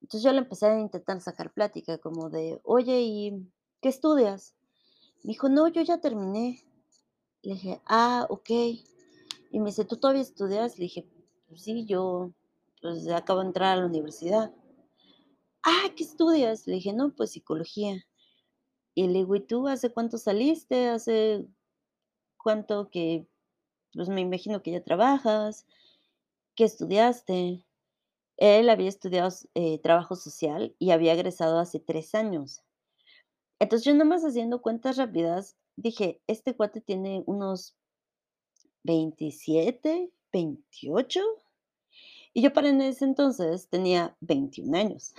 Entonces, 0.02 0.24
yo 0.24 0.32
le 0.32 0.38
empecé 0.38 0.66
a 0.66 0.80
intentar 0.80 1.20
sacar 1.20 1.52
plática 1.52 1.98
como 1.98 2.30
de: 2.30 2.60
"Oye, 2.64 3.00
¿y 3.02 3.52
qué 3.80 3.88
estudias?". 3.90 4.57
Me 5.28 5.32
dijo: 5.34 5.50
"No, 5.50 5.68
yo 5.68 5.82
ya 5.82 5.98
terminé". 6.00 6.64
Le 7.42 7.52
dije: 7.52 7.82
"Ah, 7.84 8.26
okey". 8.30 8.82
Y 9.50 9.60
me 9.60 9.66
dice: 9.66 9.84
"¿Tú 9.84 9.98
todavía 9.98 10.22
estudias?". 10.22 10.78
Le 10.78 10.84
dije: 10.84 11.06
"Pues 11.48 11.60
sí, 11.64 11.84
yo, 11.84 12.32
pues, 12.80 13.06
acabo 13.10 13.40
de 13.40 13.48
entrar 13.48 13.76
a 13.76 13.80
la 13.82 13.86
universidad". 13.86 14.54
"Ah, 15.62 15.92
¿qué 15.94 16.02
estudias?". 16.04 16.66
Le 16.66 16.74
dije: 16.76 16.92
"No, 16.92 17.14
pues 17.14 17.30
psicología". 17.32 18.04
Y 18.94 19.08
le 19.08 19.20
digo: 19.20 19.36
"¿Y 19.36 19.40
tú 19.40 19.68
hace 19.68 19.90
cuánto 19.92 20.18
saliste? 20.18 20.88
¿Hace 20.88 21.46
cuánto 22.38 22.90
que, 22.90 23.28
pues, 23.94 24.08
me 24.08 24.22
imagino 24.22 24.62
que 24.62 24.72
ya 24.72 24.82
trabajas? 24.84 25.66
¿Qué 26.56 26.64
estudiaste?". 26.64 27.64
Él 28.38 28.70
había 28.70 28.88
estudiado 28.90 29.30
eh, 29.54 29.80
trabajo 29.80 30.16
social 30.16 30.76
y 30.78 30.92
había 30.92 31.14
egresado 31.14 31.58
hace 31.60 31.80
3 31.80 32.14
años. 32.14 32.62
Entonces, 33.60 33.84
yo 33.86 33.94
nomás 33.94 34.22
haciendo 34.24 34.62
cuentas 34.62 34.96
rápidas, 34.98 35.56
dije: 35.76 36.20
"Este 36.28 36.54
cuate 36.54 36.80
tiene 36.80 37.24
unos" 37.26 37.70
"¿27, 38.84 40.10
28?". 40.32 41.20
Y 42.34 42.42
yo 42.42 42.52
para 42.52 42.68
en 42.70 42.80
ese 42.82 43.04
entonces 43.04 43.68
tenía 43.70 44.16
21 44.20 44.74
años. 44.76 45.14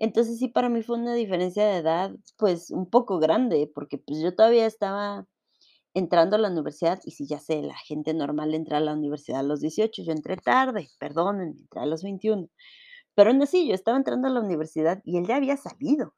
Entonces, 0.00 0.38
sí, 0.38 0.48
para 0.48 0.70
mí 0.70 0.82
fue 0.82 0.96
una 0.98 1.14
diferencia 1.14 1.66
de 1.66 1.76
edad, 1.78 2.12
pues, 2.38 2.70
un 2.70 2.86
poco 2.88 3.18
grande, 3.18 3.70
porque, 3.74 3.98
pues, 3.98 4.20
yo 4.22 4.34
todavía 4.34 4.64
estaba 4.66 5.26
entrando 5.94 6.36
a 6.36 6.40
la 6.40 6.50
universidad, 6.50 7.00
y 7.04 7.12
sí, 7.12 7.26
ya 7.26 7.40
sé, 7.40 7.62
la 7.62 7.76
gente 7.78 8.14
normal 8.14 8.54
entra 8.54 8.78
a 8.78 8.80
la 8.80 8.94
universidad 8.94 9.40
a 9.40 9.44
los 9.44 9.60
18, 9.60 10.02
yo 10.04 10.12
entré 10.12 10.36
tarde, 10.38 10.88
perdónenme, 11.00 11.60
entré 11.60 11.80
a 11.82 11.86
los 11.86 12.02
21. 12.04 12.48
Pero 13.16 13.30
aún 13.30 13.42
así, 13.42 13.68
yo 13.68 13.74
estaba 13.74 13.98
entrando 13.98 14.28
a 14.28 14.32
la 14.32 14.40
universidad 14.40 15.02
y 15.04 15.18
él 15.18 15.26
ya 15.26 15.36
había 15.36 15.56
salido. 15.58 16.12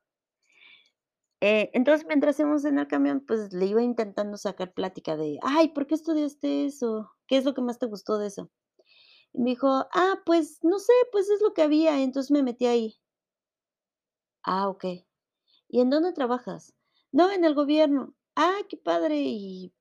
Eh, 1.44 1.70
entonces, 1.74 2.06
mientras 2.06 2.38
íbamos 2.38 2.64
en 2.64 2.78
el 2.78 2.86
camión, 2.86 3.24
pues, 3.26 3.52
le 3.52 3.66
iba 3.66 3.82
intentando 3.82 4.36
sacar 4.36 4.72
plática 4.74 5.16
de: 5.16 5.38
"Ay, 5.42 5.70
¿por 5.70 5.88
qué 5.88 5.96
estudiaste 5.96 6.66
eso? 6.66 7.10
¿Qué 7.26 7.36
es 7.36 7.44
lo 7.44 7.52
que 7.52 7.60
más 7.62 7.80
te 7.80 7.86
gustó 7.86 8.18
de 8.18 8.28
eso?". 8.28 8.48
Y 9.32 9.40
me 9.42 9.50
dijo: 9.50 9.68
"Ah, 9.94 10.22
pues, 10.26 10.60
no 10.64 10.78
sé, 10.80 10.92
pues, 11.12 11.30
es 11.30 11.42
lo 11.42 11.54
que 11.54 11.62
había", 11.62 12.02
entonces 12.02 12.30
me 12.32 12.42
metí 12.44 12.66
ahí. 12.66 12.96
Ah, 14.44 14.68
okey. 14.68 15.06
¿Y 15.68 15.80
en 15.80 15.90
dónde 15.90 16.12
trabajas? 16.12 16.74
No, 17.12 17.30
en 17.32 17.44
el 17.44 17.54
gobierno. 17.54 18.14
Ah, 18.36 18.58
qué 18.68 18.76
padre, 18.78 19.20
¿y 19.22 19.74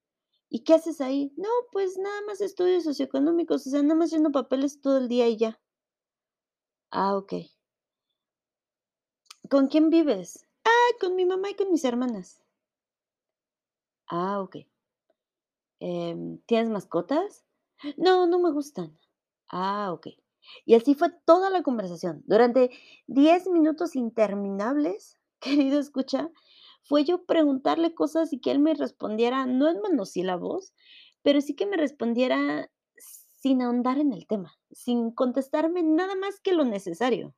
y 0.49 0.63
qué 0.63 0.75
haces 0.75 1.01
ahí? 1.01 1.33
No, 1.37 1.49
pues, 1.73 1.97
nada 1.97 2.21
más 2.27 2.41
estudios 2.41 2.83
socioeconómicos, 2.85 3.67
o 3.67 3.71
sea, 3.71 3.83
nada 3.83 3.95
más 3.95 4.11
lleno 4.11 4.31
papeles 4.31 4.81
todo 4.81 4.99
el 4.99 5.09
día 5.09 5.27
y 5.29 5.37
ya. 5.37 5.59
Ah, 6.91 7.15
okey. 7.15 7.51
¿Con 9.51 9.67
quién 9.67 9.89
vives? 9.89 10.45
Ah, 10.65 10.89
con 10.99 11.15
mi 11.15 11.23
mamá 11.27 11.51
y 11.51 11.53
con 11.53 11.69
mis 11.71 11.85
hermanas. 11.85 12.41
Ah, 14.11 14.41
okey. 14.41 14.67
Em, 15.79 16.39
¿tienes 16.45 16.69
mascotas? 16.69 17.43
No, 17.97 18.27
no 18.27 18.39
me 18.39 18.51
gustan. 18.51 18.97
Ah, 19.49 19.91
okey. 19.93 20.17
Y 20.65 20.75
así 20.75 20.95
fue 20.95 21.09
toda 21.25 21.49
la 21.49 21.63
conversación. 21.63 22.23
Durante 22.25 22.69
10 23.07 23.47
minutos 23.47 23.95
interminables, 23.95 25.17
querido 25.39 25.79
escucha, 25.79 26.29
fue 26.83 27.03
yo 27.03 27.25
preguntarle 27.25 27.93
cosas 27.95 28.33
y 28.33 28.39
que 28.39 28.51
él 28.51 28.59
me 28.59 28.73
respondiera, 28.75 29.45
no 29.45 29.69
en 29.69 29.81
monosílabos, 29.81 30.73
pero 31.23 31.41
sí 31.41 31.55
que 31.55 31.65
me 31.65 31.77
respondiera 31.77 32.71
sin 32.97 33.61
ahondar 33.61 33.97
en 33.99 34.13
el 34.13 34.27
tema, 34.27 34.53
sin 34.71 35.11
contestarme 35.11 35.83
nada 35.83 36.15
más 36.15 36.39
que 36.39 36.53
lo 36.53 36.63
necesario. 36.65 37.35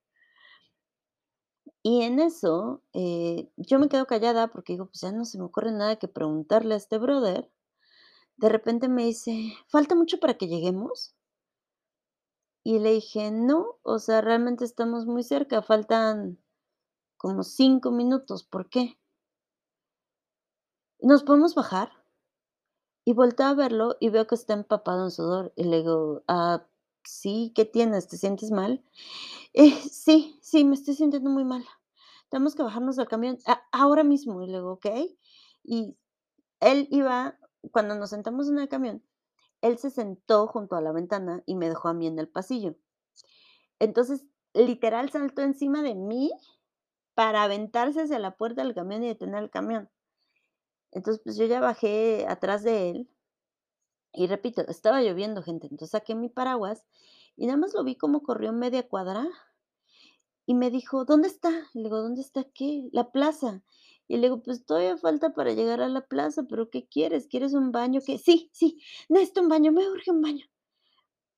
Y 1.86 2.04
en 2.04 2.20
eso, 2.22 2.82
eh, 2.94 3.50
yo 3.58 3.78
me 3.78 3.90
quedo 3.90 4.06
callada 4.08 4.48
porque 4.48 4.72
digo, 4.74 4.86
pues 4.86 5.02
ya 5.02 5.12
no 5.12 5.26
se 5.26 5.38
me 5.38 5.44
ocurre 5.44 5.74
nada 5.74 5.98
que 5.98 6.08
preguntarle 6.08 6.76
a 6.76 6.78
este 6.78 6.98
brother. 6.98 7.52
De 8.38 8.50
repente 8.50 8.90
me 8.90 9.06
dice: 9.06 9.54
"¿Falta 9.68 9.96
mucho 9.96 10.20
para 10.20 10.36
que 10.38 10.48
lleguemos?". 10.48 11.12
Y 12.66 12.80
le 12.80 12.94
dije: 12.94 13.30
"No, 13.30 13.78
o 13.84 14.00
sea, 14.00 14.22
realmente 14.22 14.64
estamos 14.64 15.06
muy 15.06 15.24
cerca, 15.24 15.62
faltan 15.62 16.40
como 17.18 17.44
5 17.44 17.92
minutos, 17.92 18.44
¿por 18.44 18.70
qué?". 18.70 18.98
"¿Nos 21.02 21.24
podemos 21.24 21.56
bajar?". 21.56 21.90
Y 23.08 23.14
volteo 23.14 23.48
a 23.48 23.54
verlo 23.54 23.98
y 24.00 24.10
veo 24.10 24.28
que 24.28 24.36
está 24.36 24.54
empapado 24.54 25.04
en 25.04 25.12
sudor, 25.12 25.52
y 25.58 25.66
le 25.66 25.78
digo: 25.78 26.24
"Ah, 26.28 26.66
sí, 27.06 27.52
¿qué 27.56 27.66
tienes? 27.66 28.08
¿Te 28.08 28.18
sientes 28.18 28.52
mal?". 28.52 28.84
"Eh, 29.54 29.72
sí, 29.92 30.40
sí, 30.42 30.66
me 30.66 30.76
estoy 30.76 30.96
sintiendo 30.96 31.30
muy 31.32 31.46
mal. 31.46 31.66
Tenemos 32.30 32.56
que 32.56 32.64
bajarnos 32.64 32.98
del 32.98 33.08
camión 33.10 33.40
ahora 33.74 34.04
mismo". 34.06 34.42
Y 34.44 34.48
le 34.48 34.54
digo: 34.60 34.74
"Okey". 34.74 35.18
Y 35.64 35.98
él 36.62 36.88
iba 36.92 37.38
cuando 37.72 37.96
nos 37.96 38.12
sentamos 38.12 38.50
en 38.50 38.60
el 38.60 38.70
camión, 38.70 39.04
él 39.62 39.78
se 39.80 39.90
sentó 39.92 40.48
junto 40.48 40.76
a 40.78 40.82
la 40.82 40.92
ventana 40.94 41.44
y 41.48 41.56
me 41.56 41.70
dejó 41.70 41.90
a 41.90 41.94
mí 41.96 42.08
en 42.08 42.20
el 42.20 42.30
pasillo. 42.30 42.76
Entonces, 43.82 44.26
literal, 44.54 45.10
saltó 45.12 45.42
encima 45.42 45.82
de 45.84 45.96
mí 45.96 46.32
para 47.16 47.44
aventarse 47.44 48.02
hacia 48.04 48.20
la 48.20 48.38
puerta 48.38 48.64
del 48.64 48.76
camión 48.76 49.04
y 49.04 49.08
detener 49.10 49.44
el 49.44 49.50
camión. 49.52 49.90
Entonces, 50.94 51.22
pues, 51.24 51.38
yo 51.38 51.46
ya 51.46 51.60
bajé 51.60 52.26
atrás 52.30 52.64
de 52.64 52.90
él 52.92 53.08
y 54.14 54.28
repito, 54.28 54.62
estaba 54.68 55.02
lloviendo, 55.02 55.42
gente, 55.44 55.68
entonces 55.68 55.92
saqué 55.92 56.16
mi 56.16 56.30
paraguas 56.30 56.86
y 57.36 57.48
nada 57.48 57.58
más 57.58 57.74
lo 57.74 57.84
vi 57.84 57.96
cómo 57.98 58.24
corrió 58.24 58.54
media 58.54 58.88
cuadra 58.88 59.28
y 60.48 60.56
me 60.56 60.70
dijo: 60.72 61.06
"¿Dónde 61.06 61.28
está?". 61.30 61.50
Le 61.74 61.84
digo: 61.84 62.02
"¿Dónde 62.02 62.22
está 62.22 62.44
qué?". 62.44 62.90
"La 62.92 63.12
plaza". 63.12 63.64
Y 64.08 64.18
le 64.18 64.24
digo: 64.28 64.42
"Pues 64.44 64.66
todavía 64.66 64.98
falta 64.98 65.34
para 65.34 65.54
llegar 65.54 65.82
a 65.82 65.88
la 65.88 66.06
plaza, 66.08 66.44
pero, 66.50 66.70
¿qué 66.70 66.86
quieres? 66.88 67.28
¿Quieres 67.28 67.54
un 67.54 67.72
baño 67.72 68.02
qué?". 68.06 68.18
"Sí, 68.18 68.50
sí, 68.54 68.80
necesito 69.10 69.42
un 69.42 69.50
baño, 69.50 69.72
me 69.72 69.88
urge 69.90 70.12
un 70.12 70.22
baño". 70.22 70.46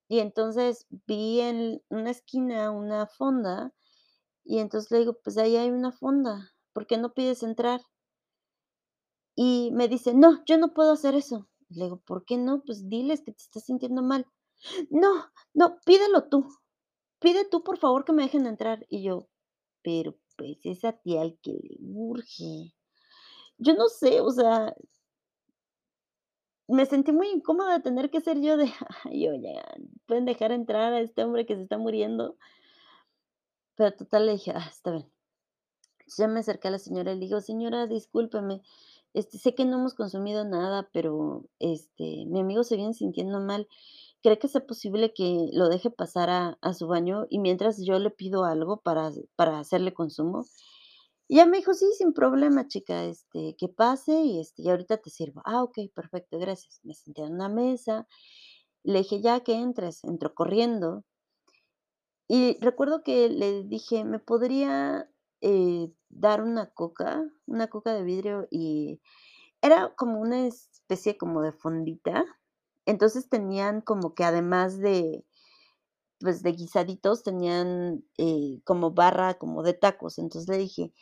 Y 0.09 0.19
entonces 0.19 0.85
vi 1.07 1.39
en 1.41 1.81
una 1.89 2.11
esquina 2.11 2.69
una 2.71 3.07
fonda 3.07 3.73
y 4.45 4.59
entonces 4.59 4.91
le 4.91 4.99
digo: 4.99 5.19
"Pues 5.23 5.37
ahí 5.37 5.57
hay 5.57 5.69
una 5.71 5.91
fonda, 5.91 6.53
¿por 6.73 6.87
qué 6.87 6.97
no 6.97 7.13
pides 7.13 7.43
entrar?". 7.43 7.81
Y 9.37 9.71
me 9.73 9.89
dice: 9.89 10.13
"No, 10.13 10.43
yo 10.45 10.57
no 10.57 10.73
puedo 10.73 10.93
hacer 10.93 11.13
eso". 11.13 11.45
Le 11.75 11.85
digo: 11.85 11.97
"¿Por 12.05 12.25
qué 12.25 12.37
no? 12.37 12.63
Pues 12.65 12.89
diles 12.89 13.21
que 13.23 13.31
te 13.33 13.43
estás 13.43 13.65
sintiendo 13.65 14.01
mal". 14.03 14.25
"No, 14.91 15.13
no, 15.53 15.79
pídelo 15.85 16.25
tú, 16.29 16.47
pide 17.19 17.45
tú, 17.45 17.63
por 17.63 17.77
favor, 17.79 18.05
que 18.05 18.13
me 18.13 18.23
dejen 18.23 18.47
entrar". 18.47 18.85
Y 18.89 19.03
yo: 19.03 19.29
"Pero, 19.83 20.17
pues, 20.37 20.59
es 20.65 20.85
a 20.85 20.93
ti 20.93 21.17
al 21.17 21.37
que 21.41 21.53
le 21.53 21.77
urge". 21.81 22.75
Yo 23.59 23.75
no 23.75 23.89
sé, 23.89 24.21
o 24.21 24.31
sea 24.31 24.75
me 26.67 26.85
sentí 26.85 27.11
muy 27.11 27.27
incómoda 27.29 27.73
de 27.75 27.83
tener 27.83 28.09
que 28.09 28.21
ser 28.21 28.39
yo 28.41 28.57
de: 28.57 28.65
"Ay, 29.03 29.27
oigan, 29.27 29.89
¿pueden 30.07 30.25
dejar 30.25 30.51
entrar 30.51 30.93
a 30.93 30.99
este 31.01 31.23
hombre 31.23 31.45
que 31.45 31.55
se 31.55 31.63
está 31.63 31.77
muriendo?". 31.77 32.37
Pero 33.77 33.93
total 33.95 34.25
le 34.25 34.33
dije: 34.33 34.51
"Ah, 34.53 34.67
está 34.69 34.91
bien". 34.91 35.09
Ya 36.17 36.27
me 36.27 36.39
acerqué 36.39 36.67
a 36.69 36.71
la 36.71 36.79
señora 36.79 37.11
y 37.11 37.15
le 37.15 37.25
digo: 37.25 37.41
"Señora, 37.41 37.85
discúlpeme, 37.87 38.61
este, 39.15 39.39
sé 39.39 39.55
que 39.55 39.65
no 39.65 39.77
hemos 39.79 39.95
consumido 39.95 40.45
nada, 40.45 40.89
pero, 40.93 41.45
este, 41.59 42.25
mi 42.27 42.41
amigo 42.41 42.63
se 42.63 42.77
viene 42.77 42.93
sintiendo 42.93 43.39
mal, 43.41 43.67
¿cree 44.23 44.39
que 44.39 44.47
sea 44.49 44.65
posible 44.67 45.13
que 45.13 45.49
lo 45.53 45.69
deje 45.69 45.91
pasar 45.91 46.29
a 46.31 46.57
a 46.61 46.73
su 46.75 46.87
baño 46.87 47.25
y 47.29 47.39
mientras 47.39 47.83
yo 47.85 47.99
le 47.99 48.11
pido 48.11 48.45
algo 48.45 48.81
para 48.81 49.11
para 49.37 49.59
hacerle 49.59 49.93
consumo?". 49.95 50.45
Y 51.29 51.35
ella 51.37 51.45
me 51.47 51.57
dijo: 51.57 51.73
"Sí, 51.75 51.87
sin 51.97 52.13
problema, 52.13 52.67
chica, 52.67 53.05
este, 53.05 53.55
que 53.57 53.69
pase 53.69 54.21
y, 54.23 54.39
este, 54.41 54.63
y 54.63 54.69
ahorita 54.69 54.97
te 54.97 55.09
sirvo". 55.11 55.41
"Ah, 55.45 55.63
okey, 55.63 55.89
perfecto, 55.89 56.39
gracias". 56.39 56.79
Me 56.83 56.93
senté 56.95 57.23
en 57.23 57.33
una 57.35 57.49
mesa, 57.49 58.07
le 58.83 58.99
dije: 58.99 59.21
"Ya 59.21 59.41
que 59.41 59.53
entres". 59.55 60.03
Entró 60.05 60.33
corriendo 60.35 61.03
y 62.29 62.57
recuerdo 62.59 63.03
que 63.03 63.29
le 63.29 63.63
dije: 63.63 64.03
"¿Me 64.03 64.19
podría, 64.19 65.09
eh, 65.41 65.91
dar 66.09 66.43
una 66.43 66.67
coca?". 66.71 67.23
Una 67.47 67.67
coca 67.69 67.93
de 67.93 68.03
vidrio 68.03 68.47
y 68.51 69.01
era 69.61 69.93
como 69.97 70.19
una 70.21 70.47
especie 70.47 71.17
como 71.17 71.41
de 71.43 71.53
fondita. 71.53 72.25
Entonces, 72.87 73.29
tenían 73.29 73.81
como 73.81 74.15
que 74.15 74.23
además 74.25 74.79
de, 74.79 75.25
pues, 76.21 76.43
de 76.43 76.53
guisaditos, 76.53 77.23
tenían, 77.23 78.05
eh, 78.19 78.61
como 78.65 78.91
barra 78.93 79.35
como 79.35 79.63
de 79.63 79.73
tacos. 79.75 80.19
Entonces, 80.19 80.49
le 80.49 80.57
dije: 80.59 80.93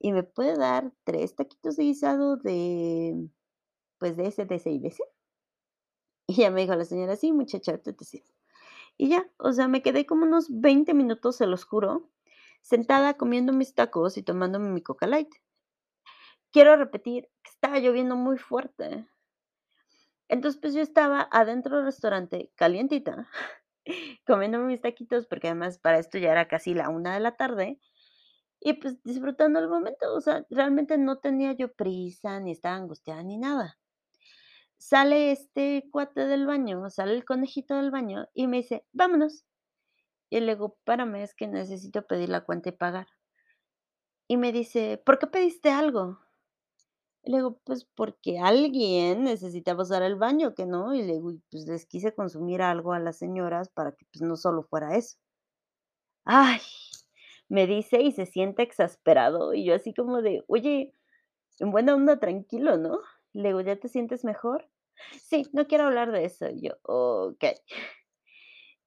"¿Y 0.00 0.12
me 0.12 0.24
puede 0.24 0.56
dar 0.58 0.92
3 1.04 1.36
taquitos 1.36 1.76
de 1.76 1.84
guisado 1.84 2.36
de, 2.38 3.28
pues, 3.98 4.16
de 4.18 4.28
ese, 4.28 4.46
de 4.46 4.56
ese 4.56 4.70
y 4.72 4.80
de 4.80 4.88
ese?". 4.90 5.04
Y 6.28 6.34
ya 6.36 6.50
me 6.50 6.60
dijo 6.62 6.74
la 6.74 6.84
señora: 6.84 7.16
"Sí, 7.16 7.32
muchacha, 7.32 7.72
ahorita 7.72 7.92
te 7.92 8.04
sirvo". 8.04 8.28
Y 8.98 9.10
ya, 9.10 9.30
o 9.38 9.52
sea, 9.52 9.68
me 9.68 9.82
quedé 9.82 10.06
como 10.06 10.24
unos 10.26 10.48
20 10.50 10.94
minutos, 10.94 11.36
se 11.36 11.46
los 11.46 11.64
juro, 11.64 12.10
sentada 12.62 13.14
comiendo 13.14 13.52
mis 13.52 13.74
tacos 13.74 14.16
y 14.16 14.22
tomándome 14.22 14.70
mi 14.70 14.82
Coca 14.82 15.06
Light. 15.06 15.30
Quiero 16.52 16.76
repetir 16.76 17.28
que 17.42 17.50
estaba 17.50 17.78
lloviendo 17.80 18.14
muy 18.14 18.38
fuerte. 18.38 19.08
Entonces, 20.28 20.60
pues, 20.60 20.74
yo 20.74 20.80
estaba 20.82 21.28
adentro 21.32 21.76
del 21.76 21.86
restaurante, 21.86 22.50
calientita, 22.54 23.28
comiéndome 24.26 24.66
mis 24.66 24.80
taquitos, 24.80 25.26
porque 25.26 25.48
además 25.48 25.78
para 25.78 25.98
esto 25.98 26.18
ya 26.18 26.32
era 26.32 26.48
casi 26.48 26.74
la 26.74 26.88
1 26.90 27.12
de 27.12 27.20
la 27.20 27.36
tarde, 27.36 27.80
y 28.60 28.74
pues, 28.74 29.02
disfrutando 29.04 29.60
el 29.60 29.68
momento, 29.68 30.14
o 30.14 30.20
sea, 30.20 30.46
realmente 30.50 30.98
no 30.98 31.18
tenía 31.18 31.52
yo 31.54 31.72
prisa, 31.74 32.40
ni 32.40 32.52
estaba 32.52 32.76
angustiada, 32.76 33.22
ni 33.24 33.38
nada. 33.38 33.78
Sale 34.82 35.30
este 35.30 35.88
cuate 35.92 36.26
del 36.26 36.46
baño, 36.46 36.90
sale 36.90 37.12
el 37.14 37.24
conejito 37.24 37.76
del 37.76 37.90
baño 37.92 38.26
y 38.34 38.48
me 38.48 38.56
dice: 38.56 38.84
"Vámonos". 38.92 39.44
Y 40.32 40.38
le 40.40 40.54
digo: 40.54 40.74
"Espérame, 40.78 41.16
es 41.24 41.34
que 41.34 41.48
necesito 41.48 42.06
pedir 42.06 42.28
la 42.28 42.42
cuenta 42.44 42.68
y 42.68 42.72
pagar". 42.72 43.08
Y 44.28 44.36
me 44.36 44.52
dice: 44.52 45.02
"¿Por 45.04 45.18
qué 45.18 45.26
pediste 45.26 45.70
algo?". 45.72 46.20
Le 47.24 47.36
digo: 47.38 47.58
"Pues, 47.64 47.84
porque 47.94 48.38
alguien 48.38 49.24
necesitaba 49.24 49.82
usar 49.82 50.02
el 50.02 50.16
baño, 50.16 50.54
¿qué 50.54 50.64
no?". 50.66 50.94
Y 50.94 51.02
le 51.02 51.14
digo: 51.14 51.32
"Y 51.32 51.42
pues, 51.50 51.66
les 51.66 51.84
quise 51.86 52.14
consumir 52.14 52.62
algo 52.62 52.92
a 52.94 52.98
las 52.98 53.18
señoras 53.18 53.68
para 53.68 53.92
que, 53.92 54.06
pues, 54.12 54.22
no 54.22 54.36
solo 54.36 54.62
fuera 54.62 54.96
eso". 54.96 55.16
Ay, 56.26 56.60
me 57.48 57.66
dice 57.66 58.00
y 58.02 58.12
se 58.12 58.26
siente 58.26 58.62
exasperado, 58.62 59.54
y 59.54 59.64
yo 59.64 59.74
así 59.74 59.94
como 59.94 60.22
de: 60.22 60.44
"Oye, 60.48 60.94
en 61.60 61.72
buena 61.72 61.94
onda, 61.96 62.18
tranquilo, 62.20 62.78
¿no?". 62.78 63.00
Le 63.34 63.48
digo: 63.50 63.60
"¿Ya 63.62 63.76
te 63.78 63.88
sientes 63.88 64.24
mejor?". 64.24 64.68
"Sí, 65.22 65.44
no 65.52 65.66
quiero 65.68 65.86
hablar 65.86 66.12
de 66.12 66.24
eso". 66.26 66.48
Y 66.50 66.62
yo: 66.68 66.74
"Okey". 66.84 67.56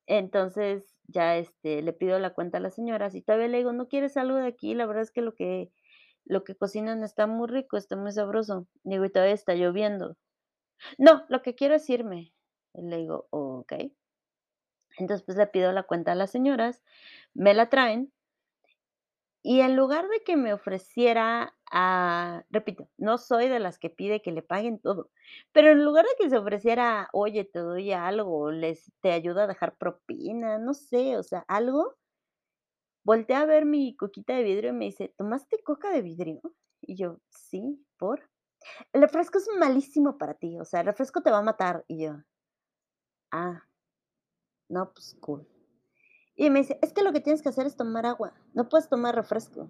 Entonces, 0.07 0.92
ya, 1.07 1.38
este, 1.38 1.81
le 1.81 1.93
pido 1.93 2.19
la 2.19 2.33
cuenta 2.33 2.57
a 2.60 2.62
las 2.62 2.75
señoras 2.75 3.15
y 3.15 3.22
todavía 3.22 3.48
le 3.50 3.57
digo: 3.60 3.74
"¿No 3.74 3.88
quieres 3.88 4.17
algo 4.17 4.38
de 4.38 4.48
aquí? 4.48 4.74
La 4.75 4.86
verdad 4.86 5.03
es 5.03 5.12
que 5.12 5.22
lo 5.22 5.36
que 5.36 5.72
lo 6.25 6.43
que 6.45 6.55
cocinan 6.55 7.03
está 7.03 7.27
muy 7.27 7.48
rico, 7.50 7.77
está 7.77 7.95
muy 7.98 8.12
sabroso". 8.13 8.67
Digo: 8.83 9.05
"Y 9.05 9.12
todavía 9.12 9.36
está 9.36 9.55
lloviendo". 9.55 10.17
"No, 11.00 11.25
lo 11.29 11.41
que 11.43 11.55
quiero 11.55 11.75
es 11.75 11.89
irme". 11.89 12.33
Le 12.75 12.98
digo: 12.98 13.27
"Okey". 13.31 13.95
Entonces, 14.98 15.24
pues, 15.25 15.38
le 15.38 15.48
pido 15.48 15.72
la 15.72 15.83
cuenta 15.83 16.12
a 16.12 16.15
las 16.15 16.31
señoras, 16.31 16.83
me 17.33 17.53
la 17.53 17.69
traen 17.69 18.12
y 19.45 19.60
en 19.60 19.75
lugar 19.75 20.07
de 20.07 20.22
que 20.24 20.38
me 20.38 20.53
ofreciera 20.53 21.53
Ah, 21.75 22.44
repito, 22.51 22.88
no 22.98 23.18
soy 23.18 23.48
de 23.50 23.60
las 23.60 23.80
que 23.80 23.89
pide 23.89 24.22
que 24.22 24.32
le 24.32 24.44
paguen 24.44 24.80
todo, 24.80 25.10
pero 25.51 25.72
en 25.72 25.84
lugar 25.84 26.06
de 26.06 26.12
que 26.20 26.30
se 26.30 26.38
ofreciera: 26.38 27.10
"Oye, 27.13 27.46
te 27.46 27.60
doy 27.60 27.92
algo, 27.94 28.51
les 28.51 28.92
te 29.01 29.12
ayudo 29.12 29.42
a 29.42 29.48
dejar 29.48 29.75
propina", 29.77 30.60
no 30.60 30.74
sé, 30.75 31.18
o 31.18 31.24
sea, 31.24 31.44
algo 31.48 31.96
voltea 33.06 33.42
a 33.42 33.46
ver 33.46 33.65
mi 33.65 33.96
coquita 33.96 34.34
de 34.36 34.44
vidrio 34.44 34.72
y 34.72 34.74
me 34.74 34.86
dice: 34.86 35.13
"¿Tomaste 35.18 35.63
coca 35.63 35.89
de 35.92 36.01
vidrio?". 36.01 36.42
Y 36.82 36.96
yo: 36.98 37.20
"Sí, 37.30 37.86
¿por?". 37.98 38.30
"El 38.94 39.01
refresco 39.01 39.38
es 39.39 39.50
malísimo 39.60 40.18
para 40.18 40.36
ti, 40.36 40.60
o 40.60 40.65
sea, 40.65 40.82
el 40.82 40.88
refresco 40.88 41.22
te 41.24 41.32
va 41.32 41.39
a 41.39 41.44
matar". 41.44 41.86
Y 41.88 42.03
yo: 42.06 42.18
"Ah, 43.32 43.63
no, 44.70 44.92
pues 44.94 45.15
cool". 45.22 45.48
Y 46.36 46.50
me 46.50 46.62
dice: 46.62 46.80
"Es 46.82 46.94
que 46.94 47.03
lo 47.03 47.13
que 47.13 47.22
tienes 47.22 47.42
que 47.44 47.50
hacer 47.50 47.68
es 47.68 47.77
tomar 47.77 48.06
agua, 48.06 48.34
no 48.53 48.70
puedes 48.70 48.89
tomar 48.89 49.15
refresco". 49.15 49.70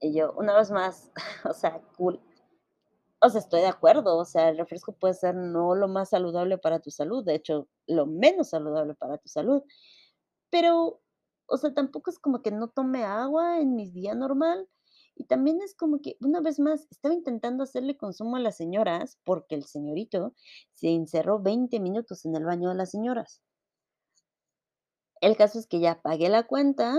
Y 0.00 0.14
yo, 0.14 0.32
una 0.32 0.56
vez 0.56 0.70
más, 0.70 1.10
o 1.44 1.52
sea, 1.52 1.80
cool. 1.96 2.20
O 3.20 3.28
sea, 3.30 3.40
estoy 3.40 3.60
de 3.60 3.66
acuerdo, 3.66 4.16
o 4.16 4.24
sea, 4.24 4.48
el 4.48 4.58
refresco 4.58 4.92
puede 4.92 5.14
ser 5.14 5.34
no 5.34 5.74
lo 5.74 5.88
más 5.88 6.10
saludable 6.10 6.56
para 6.56 6.80
tu 6.80 6.90
salud, 6.90 7.24
de 7.24 7.34
hecho, 7.34 7.68
lo 7.88 8.06
menos 8.06 8.50
saludable 8.50 8.94
para 8.94 9.18
tu 9.18 9.28
salud, 9.28 9.62
pero, 10.50 11.00
o 11.46 11.56
sea, 11.56 11.74
tampoco 11.74 12.10
es 12.10 12.18
como 12.20 12.42
que 12.42 12.52
no 12.52 12.68
tome 12.68 13.04
agua 13.04 13.60
en 13.60 13.74
mi 13.74 13.90
día 13.90 14.14
normal, 14.14 14.68
y 15.16 15.24
también 15.24 15.60
es 15.62 15.74
como 15.74 16.00
que, 16.00 16.16
una 16.20 16.40
vez 16.40 16.60
más, 16.60 16.86
estaba 16.92 17.12
intentando 17.12 17.64
hacerle 17.64 17.96
consumo 17.96 18.36
a 18.36 18.40
las 18.40 18.56
señoras, 18.56 19.18
porque 19.24 19.56
el 19.56 19.64
señorito 19.64 20.32
se 20.72 20.90
encerró 20.90 21.40
20 21.40 21.80
minutos 21.80 22.24
en 22.24 22.36
el 22.36 22.44
baño 22.44 22.68
de 22.68 22.76
las 22.76 22.92
señoras. 22.92 23.42
El 25.20 25.36
caso 25.36 25.58
es 25.58 25.66
que 25.66 25.80
ya 25.80 26.00
pagué 26.00 26.28
la 26.28 26.44
cuenta, 26.46 26.94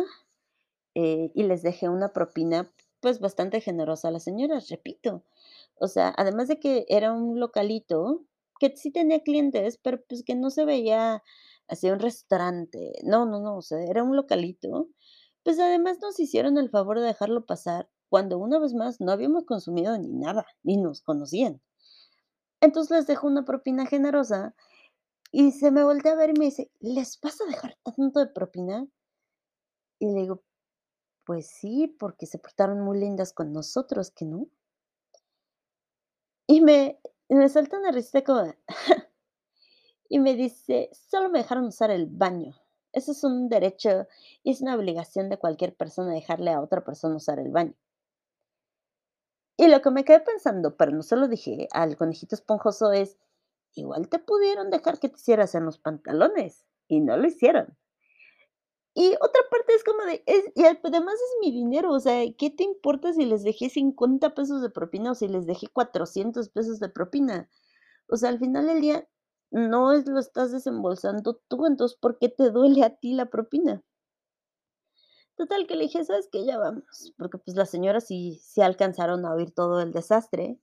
eh, 0.96 1.32
y 1.34 1.44
les 1.44 1.62
dejé 1.62 1.88
una 1.88 2.12
propina, 2.12 2.70
pues, 3.02 3.20
bastante 3.20 3.62
generosa 3.62 4.10
a 4.10 4.12
las 4.12 4.24
señoras, 4.24 4.70
repito. 4.70 5.24
O 5.76 5.88
sea, 5.88 6.14
además 6.18 6.48
de 6.50 6.60
que 6.60 6.86
era 6.90 7.14
un 7.14 7.40
localito 7.40 8.24
que 8.60 8.76
sí 8.78 8.92
tenía 8.92 9.22
clientes, 9.24 9.80
pero, 9.84 10.02
pues, 10.08 10.24
que 10.24 10.36
no 10.36 10.50
se 10.52 10.66
veía 10.66 11.24
así 11.68 11.90
un 11.92 12.00
restaurante. 12.00 12.94
No, 13.04 13.26
no, 13.26 13.40
no, 13.42 13.58
o 13.58 13.62
sea, 13.64 13.80
era 13.84 14.04
un 14.04 14.16
localito. 14.18 14.90
Pues, 15.44 15.60
además 15.60 16.00
nos 16.02 16.20
hicieron 16.20 16.58
el 16.58 16.70
favor 16.72 17.00
de 17.00 17.08
dejarlo 17.08 17.46
pasar 17.46 17.90
cuando, 18.10 18.40
una 18.40 18.60
vez 18.60 18.74
más, 18.76 19.02
no 19.02 19.12
habíamos 19.14 19.46
consumido 19.46 19.98
ni 20.00 20.10
nada, 20.10 20.46
ni 20.64 20.78
nos 20.78 21.02
conocían. 21.02 21.62
Entonces, 22.62 22.92
les 22.98 23.08
dejo 23.08 23.28
una 23.28 23.46
propina 23.46 23.86
generosa, 23.86 24.54
y 25.32 25.52
se 25.54 25.72
me 25.72 25.84
voltea 25.84 26.14
a 26.14 26.16
ver 26.16 26.32
y 26.32 26.40
me 26.40 26.46
dice: 26.46 26.72
"¿Les 26.80 27.20
vas 27.22 27.42
a 27.42 27.46
dejar 27.46 27.78
tanto 27.98 28.20
de 28.22 28.28
propina?". 28.28 28.88
Y 30.02 30.08
le 30.14 30.22
digo: 30.22 30.44
"Pues 31.30 31.46
sí, 31.46 31.86
porque 32.00 32.26
se 32.26 32.40
portaron 32.40 32.82
muy 32.82 33.00
lindas 33.00 33.34
con 33.34 33.54
nosotros, 33.54 34.10
¿que 34.10 34.26
no?". 34.26 34.48
Y 36.48 36.62
me 36.62 36.98
me 37.30 37.48
suelta 37.48 37.78
una 37.78 37.92
risita 37.92 38.24
como 38.24 38.52
y 40.10 40.20
me 40.20 40.36
dice: 40.36 40.90
"Solo 40.94 41.30
me 41.30 41.40
dejaron 41.40 41.66
usar 41.66 41.92
el 41.92 42.08
baño. 42.08 42.56
Eso 42.94 43.12
es 43.12 43.24
un 43.24 43.50
derecho 43.50 44.08
y 44.44 44.52
es 44.52 44.62
una 44.62 44.76
obligación 44.76 45.30
de 45.30 45.38
cualquier 45.38 45.76
persona 45.76 46.12
dejarle 46.14 46.52
a 46.52 46.62
otra 46.62 46.84
persona 46.84 47.16
usar 47.18 47.40
el 47.40 47.52
baño". 47.52 47.76
Y 49.58 49.68
lo 49.68 49.82
que 49.82 49.92
me 49.92 50.06
quedé 50.06 50.22
pensando, 50.22 50.78
pero 50.78 50.92
no 50.94 51.04
se 51.04 51.18
lo 51.18 51.28
dije 51.28 51.68
al 51.72 51.98
conejito 51.98 52.34
esponjoso 52.34 52.94
es, 52.94 53.18
igual 53.74 54.08
te 54.08 54.18
pudieron 54.20 54.70
dejar 54.70 55.00
que 55.00 55.10
te 55.10 55.18
hicieras 55.18 55.54
en 55.54 55.66
los 55.66 55.78
pantalones, 55.78 56.66
y 56.88 57.02
no 57.02 57.18
lo 57.18 57.28
hicieron. 57.28 57.76
Y 59.02 59.12
otra 59.22 59.42
parte 59.50 59.74
es 59.76 59.84
como 59.86 60.04
de, 60.04 60.22
es 60.26 60.52
y 60.56 60.66
además 60.66 61.14
es 61.16 61.38
mi 61.40 61.52
dinero, 61.52 61.94
o 61.94 62.02
sea, 62.02 62.22
¿qué 62.38 62.50
te 62.50 62.64
importa 62.66 63.14
si 63.14 63.24
les 63.26 63.44
dejé 63.44 63.70
50 63.70 64.36
pesos 64.36 64.62
de 64.62 64.70
propina 64.70 65.12
o 65.12 65.16
si 65.16 65.30
les 65.30 65.46
dejé 65.46 65.68
400 65.70 66.50
pesos 66.50 66.82
de 66.82 66.90
propina? 66.90 67.50
O 68.10 68.18
sea, 68.18 68.30
al 68.30 68.40
final 68.40 68.68
del 68.68 68.82
día 68.82 69.08
no 69.52 69.94
es 69.94 70.08
lo 70.08 70.20
estás 70.20 70.52
desembolsando 70.52 71.42
tú, 71.50 71.66
entonces, 71.68 71.98
¿por 72.00 72.20
qué 72.20 72.30
te 72.30 72.52
duele 72.52 72.84
a 72.84 72.96
ti 72.98 73.14
la 73.14 73.28
propina? 73.30 73.84
Total 75.38 75.66
que 75.68 75.76
le 75.76 75.84
dije: 75.86 76.04
"¿Sabes 76.04 76.28
qué? 76.32 76.46
Ya 76.46 76.58
vámonos", 76.58 77.14
porque, 77.18 77.38
pues, 77.38 77.56
las 77.56 77.70
señoras 77.70 78.06
sí 78.06 78.40
sí 78.44 78.62
alcanzaron 78.62 79.26
a 79.26 79.34
oír 79.34 79.52
todo 79.52 79.80
el 79.82 79.92
desastre. 79.94 80.60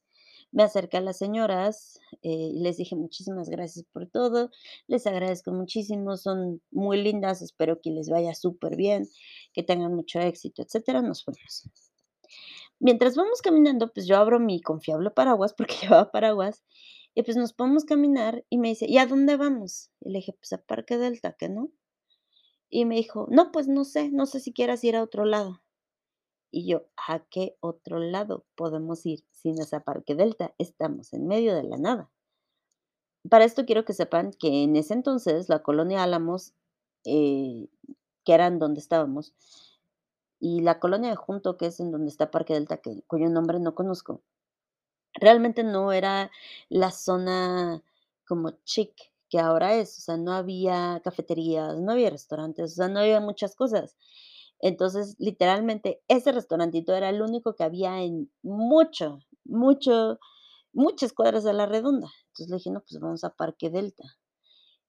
Me 0.52 0.62
acerqué 0.64 0.96
a 0.96 1.00
las 1.00 1.18
señoras, 1.18 2.00
eh, 2.22 2.28
y 2.54 2.60
les 2.60 2.76
dije: 2.78 2.96
"Muchísimas 2.96 3.48
gracias 3.50 3.84
por 3.92 4.06
todo, 4.08 4.50
les 4.88 5.06
agradezco 5.06 5.52
muchísimo, 5.52 6.16
son 6.16 6.62
muy 6.70 7.02
lindas, 7.02 7.42
espero 7.42 7.80
que 7.80 7.90
les 7.90 8.08
vaya 8.08 8.34
superbién, 8.34 9.08
que 9.52 9.62
tengan 9.62 9.94
mucho 9.94 10.20
éxito", 10.20 10.62
etcétera, 10.62 11.02
nos 11.02 11.24
fuimos. 11.24 11.64
Mientras 12.80 13.16
vamos 13.16 13.42
caminando, 13.42 13.92
pues, 13.92 14.06
yo 14.06 14.16
abro 14.16 14.40
mi 14.40 14.60
confiable 14.62 15.10
paraguas, 15.10 15.54
porque 15.58 15.76
llevaba 15.82 16.10
paraguas, 16.10 16.64
y, 17.14 17.22
pues, 17.22 17.36
nos 17.36 17.52
ponemos 17.52 17.84
a 17.84 17.86
caminar, 17.88 18.44
y 18.50 18.58
me 18.58 18.68
dice: 18.68 18.86
"¿Y 18.88 18.98
a 18.98 19.06
dónde 19.06 19.36
vamos?". 19.36 19.90
Y 20.00 20.10
le 20.10 20.18
dije: 20.20 20.32
"Pues, 20.34 20.52
a 20.54 20.58
Parque 20.62 20.98
Delta, 20.98 21.34
¿qué 21.38 21.48
no?". 21.48 21.70
Y 22.70 22.84
me 22.84 22.94
dijo: 22.96 23.26
"No, 23.30 23.50
pues, 23.52 23.66
no 23.66 23.84
sé, 23.84 24.08
no 24.10 24.26
sé 24.26 24.38
si 24.40 24.52
quieras 24.52 24.84
ir 24.84 24.94
a 24.96 25.02
otro 25.02 25.24
lado". 25.24 25.62
Y 26.56 26.66
yo: 26.66 26.86
"¿A 26.96 27.18
qué 27.18 27.58
otro 27.60 27.98
lado 27.98 28.46
podemos 28.54 29.04
ir 29.04 29.22
si 29.30 29.52
no 29.52 29.62
es 29.62 29.74
a 29.74 29.80
Parque 29.84 30.14
Delta? 30.14 30.54
Estamos 30.56 31.12
en 31.12 31.26
medio 31.26 31.54
de 31.54 31.64
la 31.64 31.76
nada". 31.76 32.10
Para 33.28 33.44
esto 33.44 33.64
quiero 33.66 33.84
que 33.84 33.92
sepan 33.92 34.30
que 34.32 34.62
en 34.62 34.76
ese 34.76 34.94
entonces 34.94 35.48
la 35.48 35.62
Colonia 35.62 36.02
Álamos, 36.02 36.54
eh, 37.04 37.68
que 38.24 38.32
era 38.34 38.46
en 38.46 38.58
donde 38.58 38.80
estábamos, 38.80 39.34
y 40.40 40.60
la 40.60 40.78
colonia 40.80 41.10
de 41.10 41.16
junto, 41.16 41.56
que 41.56 41.66
es 41.66 41.80
en 41.80 41.90
donde 41.90 42.10
está 42.10 42.30
Parque 42.30 42.54
Delta, 42.54 42.78
que 42.78 43.02
cuyo 43.06 43.28
nombre 43.28 43.58
no 43.60 43.74
conozco, 43.74 44.22
realmente 45.14 45.64
no 45.64 45.92
era 45.92 46.30
la 46.68 46.90
zona 46.92 47.82
como 48.26 48.52
chic 48.64 48.92
que 49.30 49.40
ahora 49.40 49.74
es, 49.76 49.98
o 49.98 50.00
sea, 50.02 50.16
no 50.18 50.32
había 50.32 51.00
cafeterías, 51.04 51.78
no 51.80 51.92
había 51.92 52.10
restaurantes, 52.10 52.72
o 52.72 52.76
sea, 52.76 52.88
no 52.88 53.00
había 53.00 53.20
muchas 53.20 53.56
cosas. 53.56 53.96
Entonces, 54.60 55.16
literalmente, 55.18 56.02
ese 56.08 56.32
restaurantito 56.32 56.94
era 56.94 57.10
el 57.10 57.22
único 57.22 57.54
que 57.54 57.64
había 57.64 58.02
en 58.02 58.30
mucho, 58.42 59.20
mucho 59.44 60.18
muchas 60.74 61.12
cuadras 61.14 61.46
a 61.46 61.54
la 61.54 61.66
redonda. 61.66 62.08
Entonces 62.28 62.50
le 62.50 62.56
dije: 62.58 62.70
"No, 62.70 62.80
pues 62.82 63.00
vamos 63.00 63.24
a 63.24 63.34
Parque 63.36 63.70
Delta". 63.70 64.04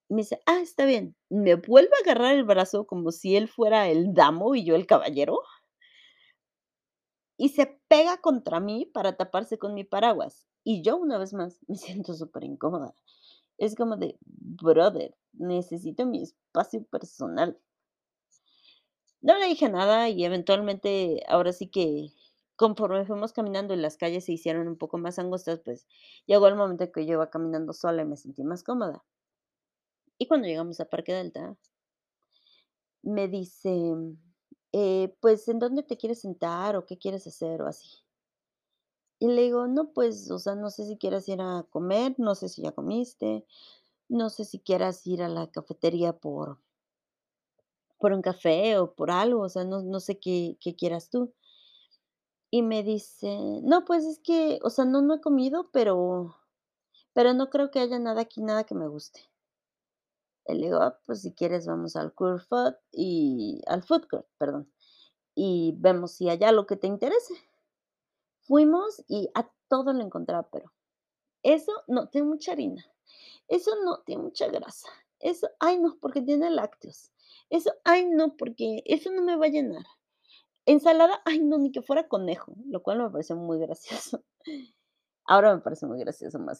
Y 0.09 0.13
me 0.15 0.21
dice: 0.21 0.41
"Ah, 0.45 0.59
está 0.61 0.85
bien". 0.85 1.15
Me 1.29 1.55
vuelve 1.55 1.91
a 1.97 2.01
agarrar 2.09 2.35
el 2.35 2.43
brazo 2.45 2.85
como 2.87 3.11
si 3.11 3.35
él 3.37 3.47
fuera 3.49 3.89
el 3.89 4.13
damo 4.13 4.55
y 4.55 4.65
yo 4.65 4.75
el 4.75 4.87
caballero 4.87 5.41
y 7.37 7.49
se 7.49 7.79
pega 7.87 8.17
contra 8.17 8.59
mí 8.59 8.85
para 8.85 9.15
taparse 9.17 9.57
con 9.57 9.73
mi 9.73 9.83
paraguas. 9.83 10.47
Y 10.63 10.81
yo, 10.81 10.97
una 10.97 11.17
vez 11.17 11.33
más, 11.33 11.59
me 11.67 11.75
siento 11.77 12.13
superincómoda. 12.13 12.93
Es 13.57 13.75
como 13.75 13.97
de: 13.97 14.17
"Brother, 14.25 15.15
necesito 15.33 16.05
mi 16.05 16.23
espacio 16.23 16.83
personal". 16.85 17.59
No 19.21 19.37
le 19.37 19.47
dije 19.47 19.69
nada 19.69 20.09
y 20.09 20.23
eventualmente, 20.25 21.23
ahora 21.27 21.51
sí 21.53 21.67
que 21.69 22.11
conforme 22.55 23.05
fuimos 23.05 23.33
caminando 23.33 23.73
y 23.73 23.77
las 23.77 23.97
calles 23.97 24.25
se 24.25 24.31
hicieron 24.33 24.67
un 24.67 24.77
poco 24.77 24.97
más 24.97 25.19
angostas, 25.19 25.59
pues, 25.63 25.87
llegó 26.27 26.47
el 26.47 26.55
momento 26.55 26.83
en 26.85 26.91
que 26.91 27.05
yo 27.05 27.13
iba 27.13 27.29
caminando 27.29 27.73
sola 27.73 28.03
y 28.03 28.05
me 28.05 28.17
sentí 28.17 28.43
más 28.43 28.63
cómoda. 28.63 29.03
Y 30.19 30.27
cuando 30.27 30.47
llegamos 30.47 30.79
a 30.79 30.85
Parque 30.85 31.13
Delta 31.13 31.57
me 33.03 33.27
dice, 33.27 33.71
eh, 34.73 35.15
pues, 35.21 35.47
¿en 35.47 35.59
dónde 35.59 35.83
te 35.83 35.97
quieres 35.97 36.21
sentar 36.21 36.75
o 36.75 36.85
qué 36.85 36.97
quieres 36.97 37.25
hacer 37.27 37.61
o 37.61 37.67
así? 37.67 38.03
Y 39.21 39.27
le 39.29 39.41
digo: 39.43 39.67
"No, 39.67 39.93
pues, 39.93 40.29
o 40.29 40.37
sea, 40.39 40.53
no 40.55 40.69
sé 40.69 40.85
si 40.85 40.97
quieras 40.97 41.27
ir 41.27 41.41
a 41.41 41.65
comer, 41.71 42.13
no 42.19 42.35
sé 42.35 42.49
si 42.49 42.61
ya 42.61 42.71
comiste, 42.71 43.45
no 44.09 44.29
sé 44.29 44.45
si 44.45 44.59
quieras 44.59 45.05
ir 45.07 45.23
a 45.23 45.29
la 45.29 45.47
cafetería 45.51 46.13
por 46.19 46.59
por 47.99 48.13
un 48.13 48.21
café 48.21 48.77
o 48.79 48.93
por 48.95 49.11
algo, 49.11 49.41
o 49.43 49.49
sea, 49.49 49.63
no 49.65 49.81
no 49.83 49.99
sé 49.99 50.19
qué 50.19 50.57
qué 50.61 50.75
quieras 50.75 51.09
tú". 51.09 51.33
Y 52.53 52.61
me 52.61 52.81
dice: 52.81 53.59
"No, 53.63 53.83
pues, 53.83 54.05
es 54.05 54.19
que, 54.19 54.59
o 54.63 54.69
sea, 54.69 54.85
no, 54.85 55.01
no 55.01 55.15
he 55.15 55.21
comido, 55.21 55.69
pero 55.71 56.35
pero 57.13 57.33
no 57.33 57.49
creo 57.49 57.71
que 57.71 57.79
haya 57.81 57.99
nada 57.99 58.21
aquí, 58.21 58.41
nada 58.41 58.65
que 58.65 58.75
me 58.75 58.87
guste". 58.87 59.21
Y 60.45 60.53
le 60.55 60.67
digo: 60.67 60.77
"Ah, 60.81 60.97
pues, 61.05 61.21
si 61.21 61.33
quieres 61.33 61.65
vamos 61.67 61.95
al 61.95 62.13
Cool 62.13 62.39
Food 62.41 62.75
y 62.91 63.61
al 63.67 63.83
Food 63.83 64.07
Court, 64.09 64.27
perdón, 64.37 64.71
y 65.35 65.75
vemos 65.79 66.13
si 66.13 66.29
hay 66.29 66.43
algo 66.43 66.67
que 66.67 66.77
te 66.77 66.87
interese". 66.87 67.33
Fuimos 68.43 69.03
y 69.09 69.29
a 69.35 69.49
todo 69.67 69.93
le 69.93 70.03
encontraba 70.03 70.47
pero. 70.51 70.71
Eso 71.43 71.71
no, 71.87 72.09
tiene 72.09 72.27
mucha 72.27 72.53
harina. 72.53 72.85
Eso 73.47 73.71
no, 73.85 73.99
tiene 74.05 74.23
mucha 74.23 74.47
grasa. 74.49 74.89
Eso, 75.19 75.49
ay 75.59 75.79
no, 75.79 75.97
porque 76.01 76.21
tiene 76.21 76.49
lácteos. 76.51 77.11
Eso, 77.51 77.71
ay 77.85 78.05
no, 78.09 78.35
porque 78.35 78.83
eso 78.85 79.09
no 79.11 79.21
me 79.21 79.37
va 79.37 79.45
a 79.45 79.49
llenar. 79.49 79.85
Ensalada, 80.65 81.21
ay 81.25 81.39
no, 81.41 81.57
ni 81.59 81.71
que 81.71 81.81
fuera 81.83 82.07
conejo, 82.07 82.53
lo 82.67 82.83
cual 82.83 82.99
me 82.99 83.09
pareció 83.11 83.35
muy 83.37 83.59
gracioso. 83.59 84.23
Ahora 85.25 85.55
me 85.55 85.61
parece 85.61 85.85
muy 85.87 85.99
gracioso 85.99 86.39
más. 86.39 86.59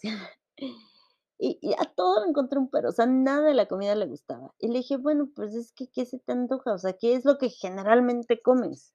Y 1.39 1.59
y 1.61 1.73
a 1.73 1.85
todo 1.95 2.21
le 2.23 2.29
encontré 2.29 2.59
un 2.59 2.69
pero, 2.69 2.89
o 2.89 2.91
sea, 2.91 3.05
nada 3.05 3.47
de 3.47 3.53
la 3.53 3.67
comida 3.67 3.95
le 3.95 4.07
gustaba. 4.07 4.53
Y 4.59 4.69
le 4.69 4.79
dije: 4.79 4.97
"Bueno, 4.97 5.29
pues 5.35 5.53
es 5.55 5.71
que, 5.71 5.87
¿qué 5.87 6.05
se 6.05 6.19
te 6.19 6.31
antoja? 6.31 6.73
O 6.73 6.77
sea, 6.79 6.93
¿qué 6.93 7.13
es 7.15 7.25
lo 7.25 7.37
que 7.37 7.49
generalmente 7.49 8.41
comes?". 8.41 8.91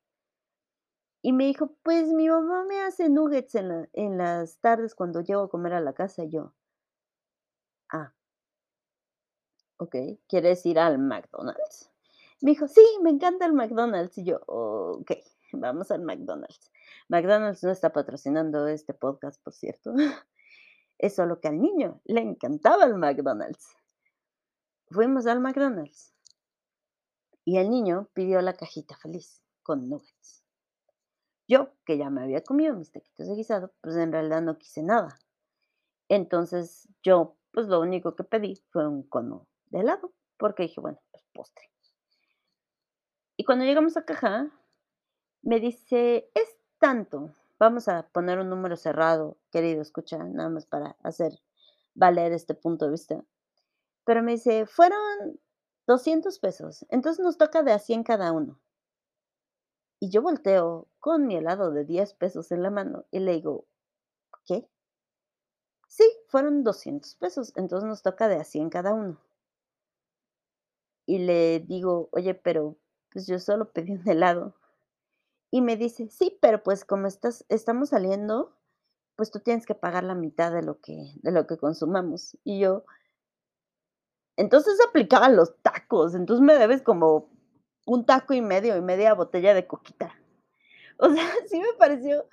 Y 1.24 1.32
me 1.32 1.44
dijo: 1.46 1.76
"Pues 1.84 2.08
mi 2.08 2.28
mamá 2.28 2.64
me 2.64 2.80
hace 2.80 3.08
nuggets 3.08 3.54
en 3.54 3.68
la 3.68 3.88
en 3.92 4.18
las 4.18 4.58
tardes 4.58 4.96
cuando 4.96 5.20
llego 5.20 5.42
a 5.42 5.48
comer 5.48 5.72
a 5.74 5.80
la 5.80 5.92
casa", 5.92 6.24
y 6.24 6.30
yo 6.30 6.52
"Ah". 7.90 8.12
Okey, 9.82 10.20
¿quieres 10.28 10.64
ir 10.64 10.78
al 10.78 10.96
McDonald's? 11.00 11.90
Me 12.40 12.52
dijo: 12.52 12.68
"Sí, 12.68 12.82
me 13.02 13.10
encanta 13.10 13.46
el 13.46 13.52
McDonald's", 13.52 14.16
y 14.16 14.22
yo: 14.22 14.40
"Okey, 14.46 15.24
vamos 15.52 15.90
al 15.90 16.02
McDonald's". 16.02 16.70
McDonald's 17.08 17.64
no 17.64 17.72
está 17.72 17.90
patrocinando 17.90 18.68
este 18.68 18.94
podcast, 18.94 19.42
por 19.42 19.54
cierto. 19.54 19.92
Es 20.98 21.16
solo 21.16 21.40
que 21.40 21.48
al 21.48 21.60
niño 21.60 22.00
le 22.04 22.20
encantaba 22.20 22.84
el 22.84 22.94
McDonald's. 22.94 23.74
Fuimos 24.88 25.26
al 25.26 25.40
McDonald's. 25.40 26.12
Y 27.44 27.56
el 27.58 27.68
niño 27.70 28.08
pidió 28.14 28.40
la 28.40 28.52
cajita 28.52 28.96
feliz 28.96 29.42
con 29.64 29.88
nuggets. 29.88 30.44
Yo, 31.48 31.70
que 31.84 31.98
ya 31.98 32.08
me 32.08 32.22
había 32.22 32.44
comido 32.44 32.76
mis 32.76 32.92
taquitos 32.92 33.26
de 33.26 33.34
guisado, 33.34 33.72
pues, 33.80 33.96
en 33.96 34.12
realidad 34.12 34.42
no 34.42 34.58
quise 34.58 34.84
nada. 34.84 35.18
Entonces, 36.08 36.88
yo, 37.02 37.36
pues, 37.52 37.66
lo 37.68 37.80
único 37.80 38.16
que 38.16 38.24
pedí 38.24 38.62
fue 38.70 38.86
un 38.86 39.02
cono 39.02 39.48
de 39.72 39.80
helado, 39.80 40.12
porque 40.38 40.64
dije: 40.64 40.80
"Bueno, 40.80 41.00
pues, 41.10 41.24
postre". 41.34 41.66
Y 43.38 43.44
cuando 43.44 43.64
llegamos 43.64 43.96
a 43.96 44.04
caja, 44.04 44.50
me 45.42 45.60
dice: 45.60 46.30
"Es 46.34 46.56
tanto". 46.80 47.34
Vamos 47.58 47.88
a 47.88 48.08
poner 48.08 48.38
un 48.40 48.50
número 48.50 48.76
cerrado, 48.76 49.38
querido 49.52 49.82
escucha, 49.82 50.18
nada 50.24 50.50
más 50.50 50.66
para 50.66 50.96
hacer 51.02 51.32
valer 51.94 52.32
este 52.32 52.54
punto 52.54 52.86
de 52.86 52.92
vista. 52.92 53.24
Pero 54.04 54.22
me 54.22 54.32
dice: 54.32 54.66
"Fueron 54.66 55.40
200 55.86 56.38
pesos, 56.40 56.86
entonces 56.90 57.24
nos 57.24 57.38
toca 57.38 57.62
de 57.62 57.72
a 57.72 57.78
100 57.80 58.04
cada 58.04 58.32
uno". 58.32 58.60
Y 60.04 60.10
yo 60.10 60.20
volteo 60.20 60.88
con 60.98 61.28
mi 61.28 61.36
helado 61.36 61.70
de 61.70 61.84
10 61.84 62.12
pesos 62.14 62.50
en 62.50 62.64
la 62.64 62.70
mano 62.70 63.04
y 63.12 63.20
le 63.20 63.34
digo: 63.34 63.66
"¿Qué?". 64.46 64.68
"Sí, 65.88 66.04
fueron 66.28 66.64
200 66.64 67.16
pesos, 67.16 67.52
entonces 67.56 67.88
nos 67.88 68.02
toca 68.02 68.28
de 68.28 68.36
a 68.36 68.44
100 68.44 68.70
cada 68.70 68.94
uno". 68.94 69.18
Y 71.08 71.18
le 71.18 71.60
digo: 71.60 72.08
"Oye, 72.12 72.34
pero, 72.34 72.76
pues, 73.12 73.26
yo 73.26 73.38
solo 73.38 73.72
pedí 73.72 73.92
un 73.92 74.08
helado". 74.08 74.54
Y 75.52 75.62
me 75.62 75.76
dice: 75.76 76.08
"Sí, 76.10 76.38
pero, 76.42 76.62
pues, 76.62 76.84
como 76.84 77.06
estás 77.08 77.44
estamos 77.50 77.90
saliendo, 77.90 78.56
pues, 79.16 79.30
tú 79.32 79.40
tienes 79.40 79.66
que 79.66 79.74
pagar 79.76 80.04
la 80.04 80.14
mitad 80.16 80.52
de 80.52 80.62
lo 80.62 80.80
que 80.80 81.14
de 81.22 81.32
lo 81.32 81.46
que 81.46 81.58
consumamos". 81.58 82.38
Y 82.44 82.60
yo 82.60 82.84
"Entonces 84.38 84.78
aplicaba 84.88 85.28
los 85.28 85.54
tacos, 85.62 86.14
entonces 86.14 86.42
me 86.44 86.54
debes 86.54 86.82
como 86.82 87.28
un 87.86 88.06
taco 88.06 88.32
y 88.34 88.40
medio, 88.40 88.76
y 88.76 88.80
media 88.80 89.14
botella 89.14 89.54
de 89.54 89.66
coquita". 89.66 90.14
O 90.98 91.10
sea, 91.10 91.24
sí 91.48 91.58
me 91.60 91.74
pareció 91.78 92.26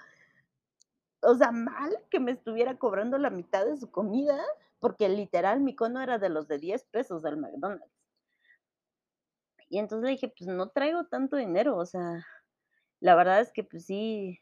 o 1.24 1.36
sea, 1.36 1.52
mal 1.52 1.98
que 2.10 2.20
me 2.20 2.32
estuviera 2.32 2.78
cobrando 2.78 3.18
la 3.18 3.30
mitad 3.30 3.66
de 3.66 3.78
su 3.78 3.92
comida, 3.92 4.42
porque 4.80 5.10
literal 5.10 5.60
mi 5.60 5.76
cono 5.76 6.02
era 6.02 6.18
de 6.18 6.30
los 6.30 6.48
de 6.48 6.60
10 6.60 6.84
pesos 6.86 7.22
del 7.22 7.38
McDonald's. 7.38 7.99
Y 9.70 9.80
entonces 9.80 10.06
le 10.06 10.12
dije: 10.12 10.30
"Pues 10.38 10.48
no 10.50 10.70
traigo 10.70 11.06
tanto 11.08 11.38
dinero", 11.38 11.78
o 11.78 11.86
sea, 11.86 12.26
la 13.02 13.16
verdad 13.16 13.42
es 13.42 13.52
que, 13.54 13.64
pues 13.66 13.86
sí 13.86 14.40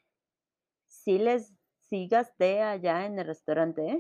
sí 0.88 1.18
les 1.20 1.54
sí 1.90 2.08
gasté 2.10 2.62
allá 2.64 3.06
en 3.06 3.20
el 3.20 3.28
restaurante, 3.28 3.88
¿eh? 3.90 4.00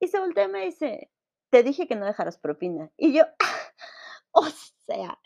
Y 0.00 0.08
se 0.08 0.20
voltea 0.20 0.44
y 0.46 0.48
me 0.48 0.66
dice: 0.66 1.10
"Te 1.50 1.62
dije 1.64 1.88
que 1.88 1.96
no 1.96 2.06
dejaras 2.06 2.38
propina". 2.38 2.92
Y 2.98 3.14
yo, 3.14 3.24
o 4.32 4.44
sea, 4.86 5.18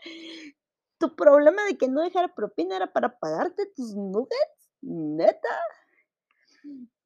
¿tu 0.98 1.14
problema 1.16 1.64
de 1.64 1.77
que 1.79 1.88
no 1.88 2.03
dejara 2.03 2.35
propina 2.35 2.77
era 2.77 2.92
para 2.92 3.18
pagarte 3.18 3.66
tus 3.77 3.94
nuggets? 3.94 4.70
¿Neta? 4.83 5.48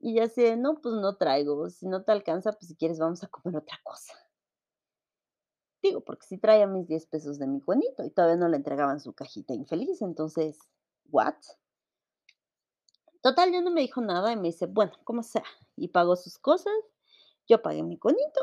Y 0.00 0.18
así 0.20 0.42
de: 0.42 0.56
"No, 0.56 0.80
pues 0.80 0.94
no 0.96 1.16
traigo, 1.16 1.68
si 1.70 1.86
no 1.86 2.02
te 2.04 2.12
alcanza, 2.12 2.52
pues 2.52 2.66
si 2.68 2.76
quieres 2.76 2.98
vamos 2.98 3.22
a 3.24 3.28
comer 3.28 3.56
otra 3.58 3.78
cosa". 3.84 4.14
Porque 6.06 6.26
sí 6.26 6.38
traía 6.38 6.66
mis 6.66 6.86
10 6.88 7.06
pesos 7.06 7.38
de 7.38 7.46
mi 7.46 7.60
conito 7.60 8.04
y 8.04 8.10
todavía 8.10 8.36
no 8.36 8.48
le 8.48 8.56
entregaban 8.56 9.00
su 9.00 9.12
cajita 9.14 9.54
infeliz, 9.54 10.02
entonces, 10.02 10.58
¿what? 11.10 11.34
Total, 13.22 13.52
ya 13.52 13.60
no 13.60 13.70
me 13.70 13.80
dijo 13.80 14.00
nada 14.00 14.32
y 14.32 14.36
me 14.36 14.48
dice: 14.48 14.66
"Bueno, 14.66 14.92
como 15.04 15.22
sea", 15.22 15.44
y 15.76 15.88
pagó 15.88 16.16
sus 16.16 16.38
cosas, 16.38 16.72
yo 17.48 17.62
pagué 17.62 17.82
mi 17.82 17.98
conito 17.98 18.40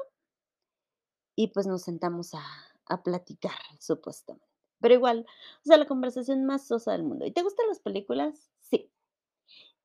y, 1.38 1.48
pues, 1.48 1.68
nos 1.68 1.84
sentamos 1.84 2.34
a 2.34 2.42
a 2.88 3.02
platicar, 3.02 3.52
supuestamente. 3.80 4.48
Pero 4.80 4.94
igual, 4.94 5.26
o 5.64 5.66
sea, 5.68 5.78
la 5.78 5.88
conversación 5.88 6.46
más 6.46 6.68
sosa 6.68 6.92
del 6.92 7.04
mundo: 7.04 7.26
"¿Y 7.26 7.32
te 7.32 7.42
gustan 7.42 7.68
las 7.68 7.80
películas?". 7.80 8.52
"Sí". 8.62 8.92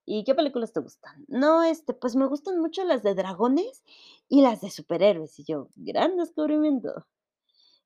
"¿Y 0.07 0.25
qué 0.25 0.35
películas 0.35 0.73
te 0.73 0.81
gustan?". 0.81 1.25
"No, 1.29 1.63
este, 1.63 1.93
pues, 1.95 2.17
me 2.17 2.27
gustan 2.27 2.59
mucho 2.59 2.85
las 2.85 3.03
de 3.03 3.15
dragones 3.15 3.83
y 4.29 4.43
las 4.43 4.61
de 4.61 4.71
superhéroes". 4.71 5.39
Y 5.39 5.45
yo: 5.45 5.69
"Gran 5.77 6.17
descubrimiento". 6.17 7.07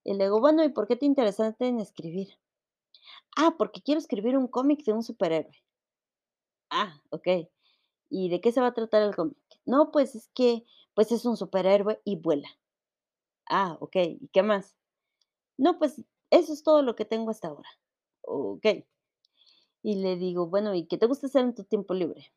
Y 0.07 0.13
le 0.15 0.25
digo: 0.25 0.39
"Bueno, 0.39 0.63
¿y 0.63 0.69
por 0.69 0.87
qué 0.87 0.97
te 0.97 1.07
interesaste 1.07 1.67
en 1.67 1.81
escribir?". 1.81 2.29
"Ah, 3.37 3.55
porque 3.59 3.81
quiero 3.83 3.99
escribir 4.01 4.37
un 4.37 4.49
cómic 4.49 4.85
de 4.85 4.93
un 4.93 5.03
superhéroe". 5.03 5.55
"Ah, 6.71 7.01
okey, 7.11 7.51
¿y 8.11 8.29
de 8.31 8.41
qué 8.41 8.53
se 8.53 8.61
va 8.63 8.69
a 8.69 8.75
tratar 8.75 9.03
el 9.03 9.17
cómic?". 9.17 9.37
"No, 9.67 9.91
pues 9.93 10.15
es 10.15 10.29
que, 10.35 10.65
pues, 10.95 11.13
es 11.13 11.25
un 11.27 11.37
superhéroe 11.37 12.01
y 12.05 12.17
vuela". 12.17 12.49
"Ah, 13.49 13.77
okey, 13.81 14.19
¿y 14.23 14.29
qué 14.29 14.43
más?". 14.45 14.77
"No, 15.59 15.79
pues, 15.79 16.03
eso 16.31 16.53
es 16.55 16.63
todo 16.65 16.83
lo 16.83 16.97
que 16.97 17.05
tengo 17.07 17.31
hasta 17.31 17.49
ahora". 17.49 17.71
"Okey". 18.23 18.87
Y 19.85 19.97
le 19.97 20.17
digo: 20.17 20.49
"Bueno, 20.49 20.75
¿y 20.75 20.87
qué 20.87 20.99
te 20.99 21.07
gusta 21.07 21.27
hacer 21.29 21.43
en 21.45 21.55
tu 21.55 21.65
tiempo 21.65 21.95
libre?". 21.95 22.31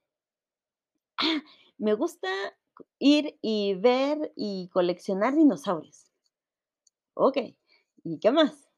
"Ah, 1.19 1.41
me 1.79 1.93
gusta 1.95 2.29
ir 2.99 3.37
y 3.41 3.73
ver 3.75 4.33
y 4.35 4.69
coleccionar 4.69 5.35
dinosaurios". 5.35 6.06
"Okey, 7.17 7.57
¿y 8.03 8.19
qué 8.19 8.31
más?". 8.31 8.69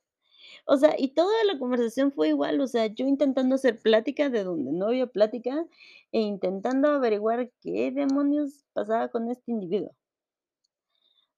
O 0.68 0.78
sea, 0.78 0.96
y 0.98 1.14
toda 1.16 1.34
la 1.46 1.60
conversación 1.60 2.12
fue 2.14 2.30
igual, 2.30 2.62
o 2.62 2.68
sea, 2.68 2.88
yo 2.88 3.08
intentando 3.08 3.56
hacer 3.56 3.80
plática 3.82 4.30
de 4.30 4.44
donde 4.46 4.72
no 4.74 4.88
había 4.88 5.08
plática, 5.08 5.66
e 6.14 6.22
intentando 6.22 6.90
averiguar 6.90 7.52
qué 7.62 7.92
demonios 7.92 8.66
pasaba 8.74 9.10
con 9.10 9.30
este 9.30 9.52
individuo. 9.52 9.96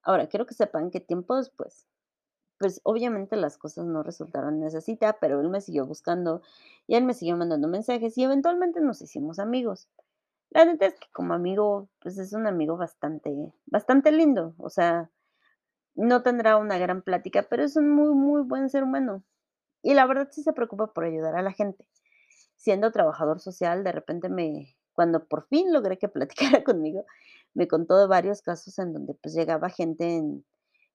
Ahora, 0.04 0.28
quiero 0.28 0.46
que 0.48 0.56
sepan 0.56 0.90
que 0.90 1.00
tiempo 1.00 1.36
después, 1.38 1.88
pues, 2.60 2.82
obviamente 2.84 3.36
las 3.38 3.58
cosas 3.58 3.86
no 3.86 4.04
resultaron 4.04 4.58
en 4.58 4.64
esa 4.68 4.82
cita, 4.82 5.18
pero 5.22 5.42
él 5.42 5.50
me 5.50 5.62
siguió 5.62 5.86
buscando, 5.88 6.42
y 6.88 6.96
él 6.96 7.06
me 7.06 7.14
siguió 7.16 7.38
mandando 7.38 7.68
mensajes, 7.70 8.18
y 8.18 8.24
eventualmente 8.24 8.82
nos 8.82 9.02
hicimos 9.02 9.40
amigos. 9.40 9.90
La 10.52 10.66
neta 10.66 10.88
es 10.88 10.96
que 11.00 11.08
como 11.14 11.34
amigo, 11.36 11.90
pues, 12.02 12.18
es 12.20 12.34
un 12.34 12.48
amigo 12.48 12.78
bastante 12.78 13.54
bastante 13.68 14.12
lindo, 14.14 14.56
o 14.60 14.70
sea, 14.70 15.12
no 15.96 16.24
tendrá 16.24 16.58
una 16.58 16.78
gran 16.78 17.02
plática, 17.02 17.48
pero 17.50 17.64
es 17.64 17.76
un 17.76 17.90
muy, 17.90 18.14
muy 18.14 18.44
buen 18.44 18.70
ser 18.70 18.84
humano. 18.84 19.24
Y 19.84 19.94
la 19.94 20.06
verdad 20.06 20.30
sí 20.32 20.44
se 20.44 20.54
preocupa 20.54 20.94
por 20.94 21.06
ayudar 21.06 21.36
a 21.36 21.42
la 21.42 21.52
gente. 21.54 21.88
Siendo 22.58 22.92
trabajador 22.92 23.40
social, 23.40 23.84
de 23.84 23.92
repente 23.92 24.30
me 24.30 24.76
cuando 24.94 25.26
por 25.26 25.48
fin 25.48 25.72
logré 25.74 25.98
que 25.98 26.10
platicara 26.10 26.64
conmigo, 26.64 27.06
me 27.54 27.68
contó 27.68 28.00
de 28.00 28.08
varios 28.08 28.42
casos 28.42 28.78
en 28.80 28.94
donde, 28.94 29.14
pues, 29.16 29.34
llegaba 29.34 29.70
gente 29.70 30.16
en 30.16 30.46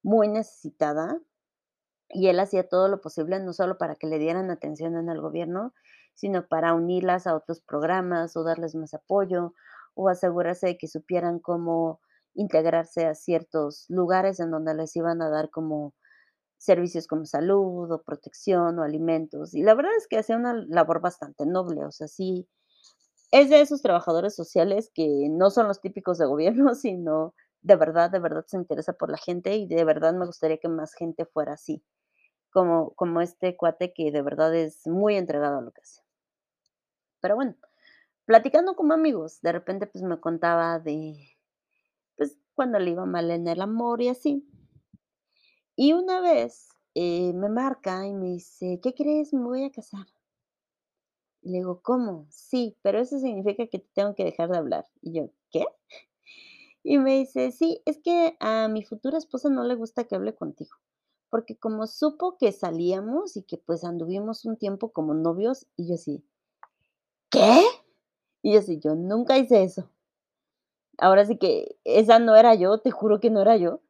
muy 0.02 0.28
necesitada, 0.28 1.20
y 2.08 2.28
él 2.28 2.38
hacía 2.38 2.68
todo 2.68 2.88
lo 2.88 3.00
posible, 3.00 3.40
no 3.40 3.52
solo 3.52 3.78
para 3.78 3.96
que 3.96 4.06
le 4.06 4.18
dieran 4.18 4.50
atención 4.50 4.96
en 4.96 5.08
el 5.08 5.20
gobierno, 5.20 5.74
sino 6.14 6.46
para 6.46 6.72
unirlas 6.74 7.26
a 7.26 7.34
otros 7.34 7.60
programas, 7.60 8.36
o 8.36 8.44
darles 8.44 8.74
más 8.76 8.94
apoyo, 8.94 9.54
o 9.94 10.08
asegurarse 10.08 10.68
de 10.68 10.78
que 10.78 10.86
supieran 10.88 11.40
cómo 11.40 12.00
integrarse 12.36 13.06
a 13.06 13.14
ciertos 13.14 13.86
lugares 13.88 14.40
en 14.40 14.50
donde 14.50 14.74
les 14.74 14.94
iban 14.96 15.22
a 15.22 15.30
dar 15.30 15.50
como 15.50 15.94
servicios 16.58 17.06
como 17.06 17.26
salud, 17.26 17.90
o 17.92 18.02
protección, 18.02 18.78
o 18.78 18.82
alimentos. 18.82 19.54
Y 19.54 19.62
la 19.62 19.74
verdad 19.74 19.92
es 19.98 20.08
que 20.08 20.18
hacía 20.18 20.36
una 20.36 20.54
labor 20.54 21.00
bastante 21.00 21.46
noble, 21.46 21.84
o 21.84 21.92
sea, 21.92 22.08
sí, 22.08 22.48
es 23.32 23.50
de 23.50 23.60
esos 23.60 23.82
trabajadores 23.82 24.34
sociales 24.34 24.90
que 24.94 25.28
no 25.30 25.50
son 25.50 25.68
los 25.68 25.80
típicos 25.80 26.18
de 26.18 26.26
gobierno, 26.26 26.74
sino 26.76 27.34
de 27.62 27.76
verdad, 27.76 28.10
de 28.10 28.20
verdad 28.20 28.44
se 28.46 28.56
interesa 28.58 28.94
por 28.94 29.10
la 29.10 29.18
gente, 29.18 29.56
y 29.56 29.66
de 29.68 29.84
verdad 29.84 30.14
me 30.14 30.26
gustaría 30.26 30.58
que 30.58 30.68
más 30.68 30.94
gente 30.94 31.26
fuera 31.26 31.54
así, 31.54 31.84
como 32.52 32.92
como 32.96 33.20
este 33.22 33.56
cuate 33.56 33.92
que 33.94 34.12
de 34.12 34.22
verdad 34.22 34.54
es 34.54 34.86
muy 34.86 35.16
entregado 35.16 35.58
a 35.58 35.62
lo 35.62 35.72
que 35.72 35.82
hace. 35.82 36.02
Pero 37.20 37.34
bueno, 37.36 37.54
platicando 38.26 38.76
como 38.76 38.94
amigos, 38.94 39.40
de 39.42 39.52
repente, 39.52 39.86
pues, 39.86 40.04
me 40.04 40.20
contaba 40.20 40.78
de, 40.80 41.16
cuando 42.56 42.80
le 42.80 42.92
iba 42.92 43.06
mal 43.06 43.30
en 43.30 43.48
el 43.48 43.60
amor 43.62 44.02
y 44.02 44.08
así. 44.08 44.44
Y 45.78 45.92
una 45.92 46.20
vez, 46.22 46.70
eh, 46.94 47.32
me 47.34 47.50
marca 47.50 48.06
y 48.06 48.14
me 48.14 48.26
dice: 48.28 48.80
"¿Qué 48.82 48.94
crees? 48.94 49.34
Me 49.34 49.42
voy 49.44 49.64
a 49.64 49.70
casar". 49.70 50.06
Le 51.42 51.58
digo: 51.58 51.80
"¿Cómo?". 51.82 52.26
"Sí, 52.30 52.76
pero 52.82 52.98
eso 52.98 53.18
significa 53.18 53.66
que 53.66 53.78
te 53.78 53.88
tengo 53.94 54.14
que 54.14 54.24
dejar 54.24 54.50
de 54.50 54.58
hablar". 54.58 54.86
Y 55.02 55.12
yo: 55.12 55.30
"¿Qué?". 55.50 55.64
Y 56.84 56.98
me 56.98 57.18
dice: 57.18 57.52
"Sí, 57.52 57.82
es 57.86 57.98
que 57.98 58.36
a 58.40 58.68
mi 58.68 58.84
futura 58.84 59.18
esposa 59.18 59.50
no 59.50 59.64
le 59.64 59.74
gusta 59.74 60.04
que 60.04 60.16
hable 60.16 60.34
contigo, 60.36 60.76
porque 61.30 61.56
como 61.58 61.86
supo 61.88 62.38
que 62.38 62.52
salíamos 62.52 63.36
y 63.36 63.42
que, 63.44 63.58
pues, 63.58 63.84
anduvimos 63.84 64.44
un 64.46 64.56
tiempo 64.58 64.92
como 64.92 65.14
novios", 65.14 65.66
y 65.76 65.88
yo 65.88 65.94
así 65.96 66.24
¿qué? 67.32 67.62
Y 68.42 68.52
yo 68.54 68.60
así, 68.60 68.78
yo 68.80 68.94
nunca 68.94 69.38
hice 69.38 69.62
eso. 69.64 69.90
Ahora 70.98 71.24
sí 71.26 71.36
que 71.38 71.76
esa 71.84 72.18
no 72.18 72.36
era 72.36 72.54
yo, 72.54 72.78
te 72.80 72.90
juro 72.90 73.20
que 73.20 73.30
no 73.30 73.42
era 73.42 73.56
yo. 73.56 73.80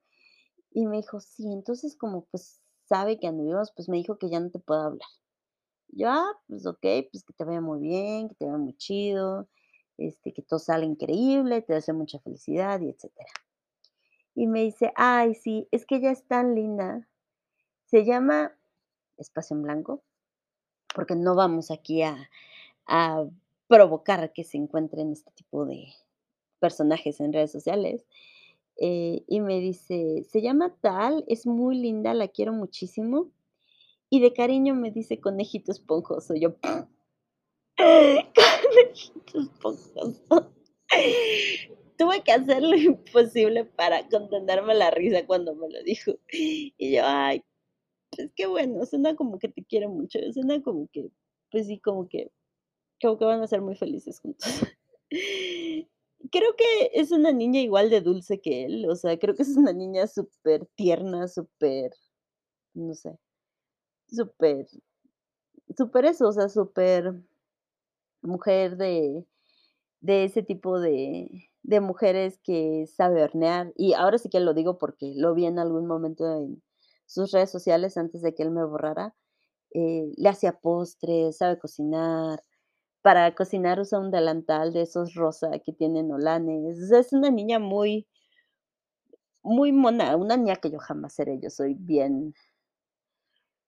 Y 0.72 0.86
me 0.86 0.98
dijo: 0.98 1.20
"Sí", 1.20 1.52
entonces 1.52 1.96
como, 1.96 2.26
pues, 2.26 2.62
sabe 2.88 3.18
que 3.20 3.28
anduvimos, 3.28 3.72
pues, 3.72 3.88
me 3.90 3.98
dijo 3.98 4.18
que 4.18 4.30
ya 4.30 4.40
no 4.40 4.50
te 4.50 4.58
puedo 4.60 4.82
hablar. 4.82 5.08
Yo: 5.90 6.08
"Ah, 6.10 6.32
pues 6.48 6.66
okey, 6.66 7.08
pues 7.12 7.24
que 7.24 7.34
te 7.34 7.44
vaya 7.44 7.60
muy 7.62 7.80
bien, 7.80 8.28
que 8.30 8.36
te 8.36 8.46
vaya 8.46 8.58
muy 8.58 8.74
chido, 8.76 9.48
este, 9.98 10.32
que 10.34 10.42
todo 10.42 10.58
salga 10.60 10.86
increíble, 10.86 11.62
te 11.62 11.74
deseo 11.74 11.94
mucha 11.96 12.20
felicidad 12.20 12.80
y 12.82 12.90
etcétera". 12.90 13.28
Y 14.36 14.46
me 14.48 14.62
dice: 14.64 14.92
"Ay, 14.96 15.34
sí, 15.34 15.68
es 15.72 15.86
que 15.86 15.96
ella 15.96 16.10
es 16.12 16.24
tan 16.28 16.54
linda, 16.54 17.08
se 17.86 18.04
llama", 18.06 18.56
espacio 19.18 19.56
en 19.56 19.62
blanco, 19.64 20.02
porque 20.94 21.16
no 21.16 21.34
vamos 21.36 21.70
aquí 21.72 22.02
a 22.02 22.16
a 22.88 23.26
provocar 23.68 24.32
que 24.34 24.44
se 24.44 24.58
encuentren 24.58 25.12
este 25.12 25.30
tipo 25.32 25.66
de 25.66 25.86
personajes 26.66 27.20
en 27.20 27.32
redes 27.32 27.52
sociales, 27.52 28.06
eh, 28.80 29.22
y 29.28 29.40
me 29.40 29.60
dice: 29.60 30.24
"Se 30.30 30.42
llama 30.42 30.76
tal, 30.82 31.24
es 31.28 31.46
muy 31.46 31.76
linda, 31.78 32.14
la 32.14 32.28
quiero 32.28 32.52
muchísimo, 32.54 33.30
y 34.10 34.20
de 34.20 34.32
cariño 34.34 34.74
me 34.74 34.90
dice 34.92 35.20
conejito 35.20 35.72
esponjoso", 35.72 36.34
yo 36.36 36.56
conejito 37.78 39.40
esponjoso. 39.40 40.52
Tuve 41.98 42.22
que 42.24 42.32
hacer 42.32 42.62
lo 42.62 42.76
imposible 42.76 43.64
para 43.64 44.08
contenerme 44.08 44.74
la 44.74 44.90
risa 44.90 45.26
cuando 45.26 45.54
me 45.54 45.68
lo 45.70 45.82
dijo. 45.84 46.12
Y 46.32 46.92
yo: 46.96 47.02
"Ay, 47.04 47.42
pues 48.16 48.30
qué 48.36 48.46
bueno, 48.46 48.86
suena 48.86 49.16
como 49.16 49.38
que 49.38 49.48
te 49.48 49.64
quiere 49.64 49.88
mucho, 49.88 50.18
suena 50.34 50.62
como 50.62 50.88
que, 50.92 51.10
pues 51.52 51.66
sí, 51.68 51.80
como 51.80 52.08
que 52.08 52.30
como 53.02 53.18
que 53.18 53.24
van 53.26 53.42
a 53.42 53.48
ser 53.48 53.62
muy 53.62 53.76
felices 53.76 54.20
juntos". 54.20 54.48
Creo 56.32 56.56
que 56.56 56.90
es 56.94 57.12
una 57.12 57.30
niña 57.32 57.60
igual 57.60 57.90
de 57.90 58.00
dulce 58.00 58.40
que 58.40 58.64
él, 58.64 58.88
o 58.88 58.96
sea, 58.96 59.18
creo 59.18 59.34
que 59.34 59.42
es 59.42 59.56
una 59.56 59.72
niña 59.72 60.06
supertierna, 60.06 61.28
super, 61.28 61.92
no 62.74 62.94
sé, 62.94 63.18
super 64.08 64.66
super 65.76 66.04
eso, 66.06 66.28
o 66.28 66.32
sea, 66.32 66.48
super 66.48 67.14
mujer 68.22 68.76
de 68.76 69.26
de 70.02 70.24
ese 70.24 70.42
tipo 70.42 70.80
de 70.80 71.50
de 71.64 71.80
mujeres 71.80 72.38
que 72.44 72.86
sabe 72.88 73.22
hornear, 73.24 73.72
y 73.76 73.94
ahora 73.94 74.18
sí 74.18 74.30
que 74.30 74.40
lo 74.40 74.54
digo 74.54 74.78
porque 74.78 75.12
lo 75.16 75.34
vi 75.34 75.46
en 75.46 75.58
algún 75.58 75.86
momento 75.86 76.26
en 76.38 76.62
sus 77.06 77.32
redes 77.32 77.50
sociales 77.50 77.96
antes 77.98 78.22
de 78.22 78.34
que 78.34 78.42
él 78.44 78.50
me 78.52 78.64
borrara, 78.64 79.14
eh, 79.74 80.12
le 80.16 80.28
hacía 80.30 80.52
postres, 80.60 81.38
sabe 81.38 81.58
cocinar, 81.58 82.42
para 83.06 83.32
cocinar 83.36 83.78
usa 83.78 84.00
un 84.00 84.10
delantal 84.10 84.72
de 84.72 84.82
esos 84.82 85.14
rosa 85.14 85.48
que 85.64 85.72
tienen 85.72 86.10
holanes, 86.10 86.82
o 86.82 86.86
sea, 86.88 86.98
es 86.98 87.12
una 87.12 87.30
niña 87.30 87.60
muy 87.60 88.08
muy 89.44 89.70
mona, 89.70 90.16
una 90.16 90.36
niña 90.36 90.56
que 90.56 90.72
yo 90.72 90.80
jamás 90.80 91.14
seré, 91.14 91.38
yo 91.38 91.48
soy 91.48 91.74
bien 91.74 92.34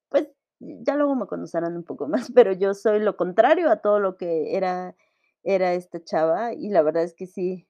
pues, 0.08 0.26
ya 0.58 0.96
luego 0.96 1.14
me 1.14 1.28
conocerán 1.28 1.76
un 1.76 1.84
poco 1.84 2.08
más, 2.08 2.32
pero 2.34 2.52
yo 2.52 2.74
soy 2.74 2.98
lo 2.98 3.16
contrario 3.16 3.70
a 3.70 3.76
todo 3.76 4.00
lo 4.00 4.16
que 4.16 4.56
era 4.56 4.96
era 5.44 5.72
esta 5.74 6.02
chava, 6.02 6.52
y 6.52 6.68
la 6.70 6.82
verdad 6.82 7.04
es 7.04 7.14
que 7.14 7.28
sí. 7.28 7.68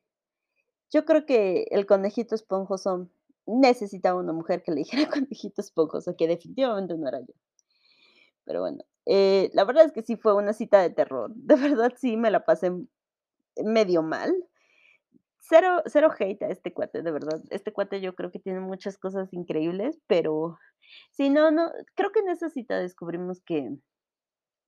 Yo 0.90 1.04
creo 1.04 1.26
que 1.26 1.66
el 1.70 1.84
conejito 1.84 2.34
esponjoso 2.34 3.10
necesitaba 3.46 4.18
una 4.18 4.32
mujer 4.32 4.62
que 4.62 4.72
le 4.72 4.78
dijera 4.78 5.06
conejito 5.10 5.60
esponjoso, 5.60 6.16
que 6.16 6.28
definitivamente 6.28 6.96
no 6.96 7.08
era 7.08 7.20
yo. 7.20 7.34
Pero 8.46 8.62
bueno, 8.62 8.84
eh, 9.10 9.50
la 9.54 9.64
verdad 9.64 9.86
es 9.86 9.92
que 9.92 10.02
sí 10.02 10.16
fue 10.16 10.34
una 10.34 10.52
cita 10.52 10.82
de 10.82 10.90
terror. 10.90 11.32
De 11.34 11.54
verdad, 11.56 11.94
sí 11.96 12.18
me 12.18 12.30
la 12.30 12.44
pasé 12.44 12.70
medio 13.64 14.02
mal. 14.02 14.34
Cero 15.40 15.82
cero 15.86 16.10
hate 16.18 16.42
a 16.42 16.48
este 16.50 16.74
cuate, 16.74 17.02
de 17.02 17.10
verdad. 17.10 17.42
Este 17.48 17.72
cuate 17.72 18.02
yo 18.02 18.14
creo 18.14 18.30
que 18.30 18.38
tiene 18.38 18.60
muchas 18.60 18.98
cosas 18.98 19.32
increíbles, 19.32 19.98
pero 20.06 20.58
sí, 21.10 21.30
no 21.30 21.50
no, 21.50 21.72
creo 21.94 22.12
que 22.12 22.20
en 22.20 22.28
esa 22.28 22.50
cita 22.50 22.78
descubrimos 22.78 23.40
que 23.40 23.70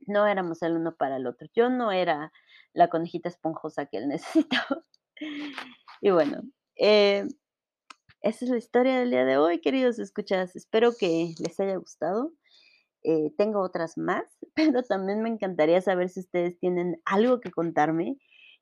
no 0.06 0.26
éramos 0.26 0.62
el 0.62 0.76
uno 0.76 0.96
para 0.96 1.16
el 1.16 1.26
otro. 1.26 1.46
Yo 1.54 1.68
no 1.68 1.92
era 1.92 2.32
la 2.72 2.88
conejita 2.88 3.28
esponjosa 3.28 3.86
que 3.86 3.98
él 3.98 4.08
necesitaba. 4.08 4.84
Y 6.00 6.10
bueno, 6.12 6.42
eh, 6.76 7.28
esa 8.22 8.44
es 8.46 8.50
la 8.50 8.56
historia 8.56 8.98
del 8.98 9.10
día 9.10 9.26
de 9.26 9.36
hoy, 9.36 9.60
queridos 9.60 9.98
escuchas. 9.98 10.56
Espero 10.56 10.92
que 10.98 11.34
les 11.38 11.60
haya 11.60 11.76
gustado. 11.76 12.32
Eh, 13.02 13.32
tengo 13.38 13.60
otras 13.62 13.96
más, 13.96 14.24
pero 14.54 14.82
también 14.82 15.22
me 15.22 15.30
encantaría 15.30 15.80
saber 15.80 16.08
si 16.10 16.20
ustedes 16.20 16.58
tienen 16.58 17.00
algo 17.04 17.40
que 17.40 17.50
contarme. 17.50 18.16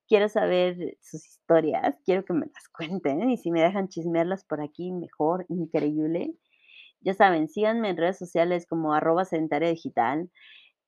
Quiero 0.08 0.28
saber 0.28 0.96
sus 1.02 1.26
historias, 1.26 1.96
quiero 2.04 2.24
que 2.24 2.32
me 2.32 2.46
las 2.46 2.68
cuenten 2.72 3.30
y 3.30 3.36
si 3.36 3.50
me 3.50 3.62
dejan 3.62 3.88
chismearlas 3.88 4.44
por 4.44 4.62
aquí, 4.62 4.92
mejor, 4.92 5.44
increíble. 5.48 6.34
Ya 7.00 7.14
saben, 7.14 7.48
síganme 7.48 7.90
en 7.90 7.96
redes 7.96 8.18
sociales 8.18 8.66
como 8.66 8.92
arroba 8.92 9.24
sedentaria 9.24 9.68
digital, 9.70 10.30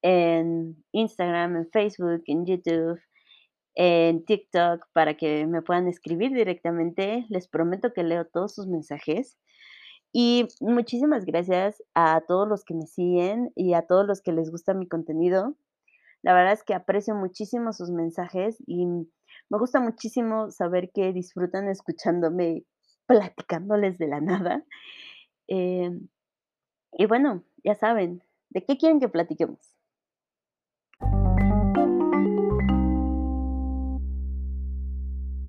en 0.02 0.82
Instagram, 0.92 1.56
en 1.56 1.70
Facebook, 1.70 2.22
en 2.26 2.46
YouTube, 2.46 3.00
en 3.74 4.24
TikTok, 4.24 4.86
para 4.92 5.16
que 5.16 5.46
me 5.46 5.62
puedan 5.62 5.88
escribir 5.88 6.32
directamente. 6.32 7.26
Les 7.28 7.48
prometo 7.48 7.92
que 7.92 8.02
leo 8.02 8.26
todos 8.26 8.54
sus 8.54 8.66
mensajes. 8.66 9.38
Y 10.12 10.48
muchísimas 10.60 11.24
gracias 11.24 11.82
a 11.94 12.20
todos 12.26 12.48
los 12.48 12.64
que 12.64 12.74
me 12.74 12.86
siguen 12.86 13.52
y 13.54 13.74
a 13.74 13.82
todos 13.82 14.06
los 14.06 14.20
que 14.22 14.32
les 14.32 14.50
gusta 14.50 14.74
mi 14.74 14.88
contenido. 14.88 15.56
La 16.22 16.34
verdad 16.34 16.52
es 16.52 16.64
que 16.64 16.74
aprecio 16.74 17.14
muchísimo 17.14 17.72
sus 17.72 17.90
mensajes 17.90 18.58
y 18.66 18.86
me 18.86 19.58
gusta 19.58 19.80
muchísimo 19.80 20.50
saber 20.50 20.90
que 20.92 21.12
disfrutan 21.12 21.68
escuchándome 21.68 22.64
platicándoles 23.06 23.98
de 23.98 24.08
la 24.08 24.20
nada. 24.20 24.64
Em, 25.48 26.08
y 26.92 27.06
bueno, 27.06 27.44
ya 27.64 27.74
saben, 27.74 28.22
¿de 28.50 28.64
qué 28.64 28.76
quieren 28.78 29.00
que 29.00 29.08
platiquemos? 29.08 29.69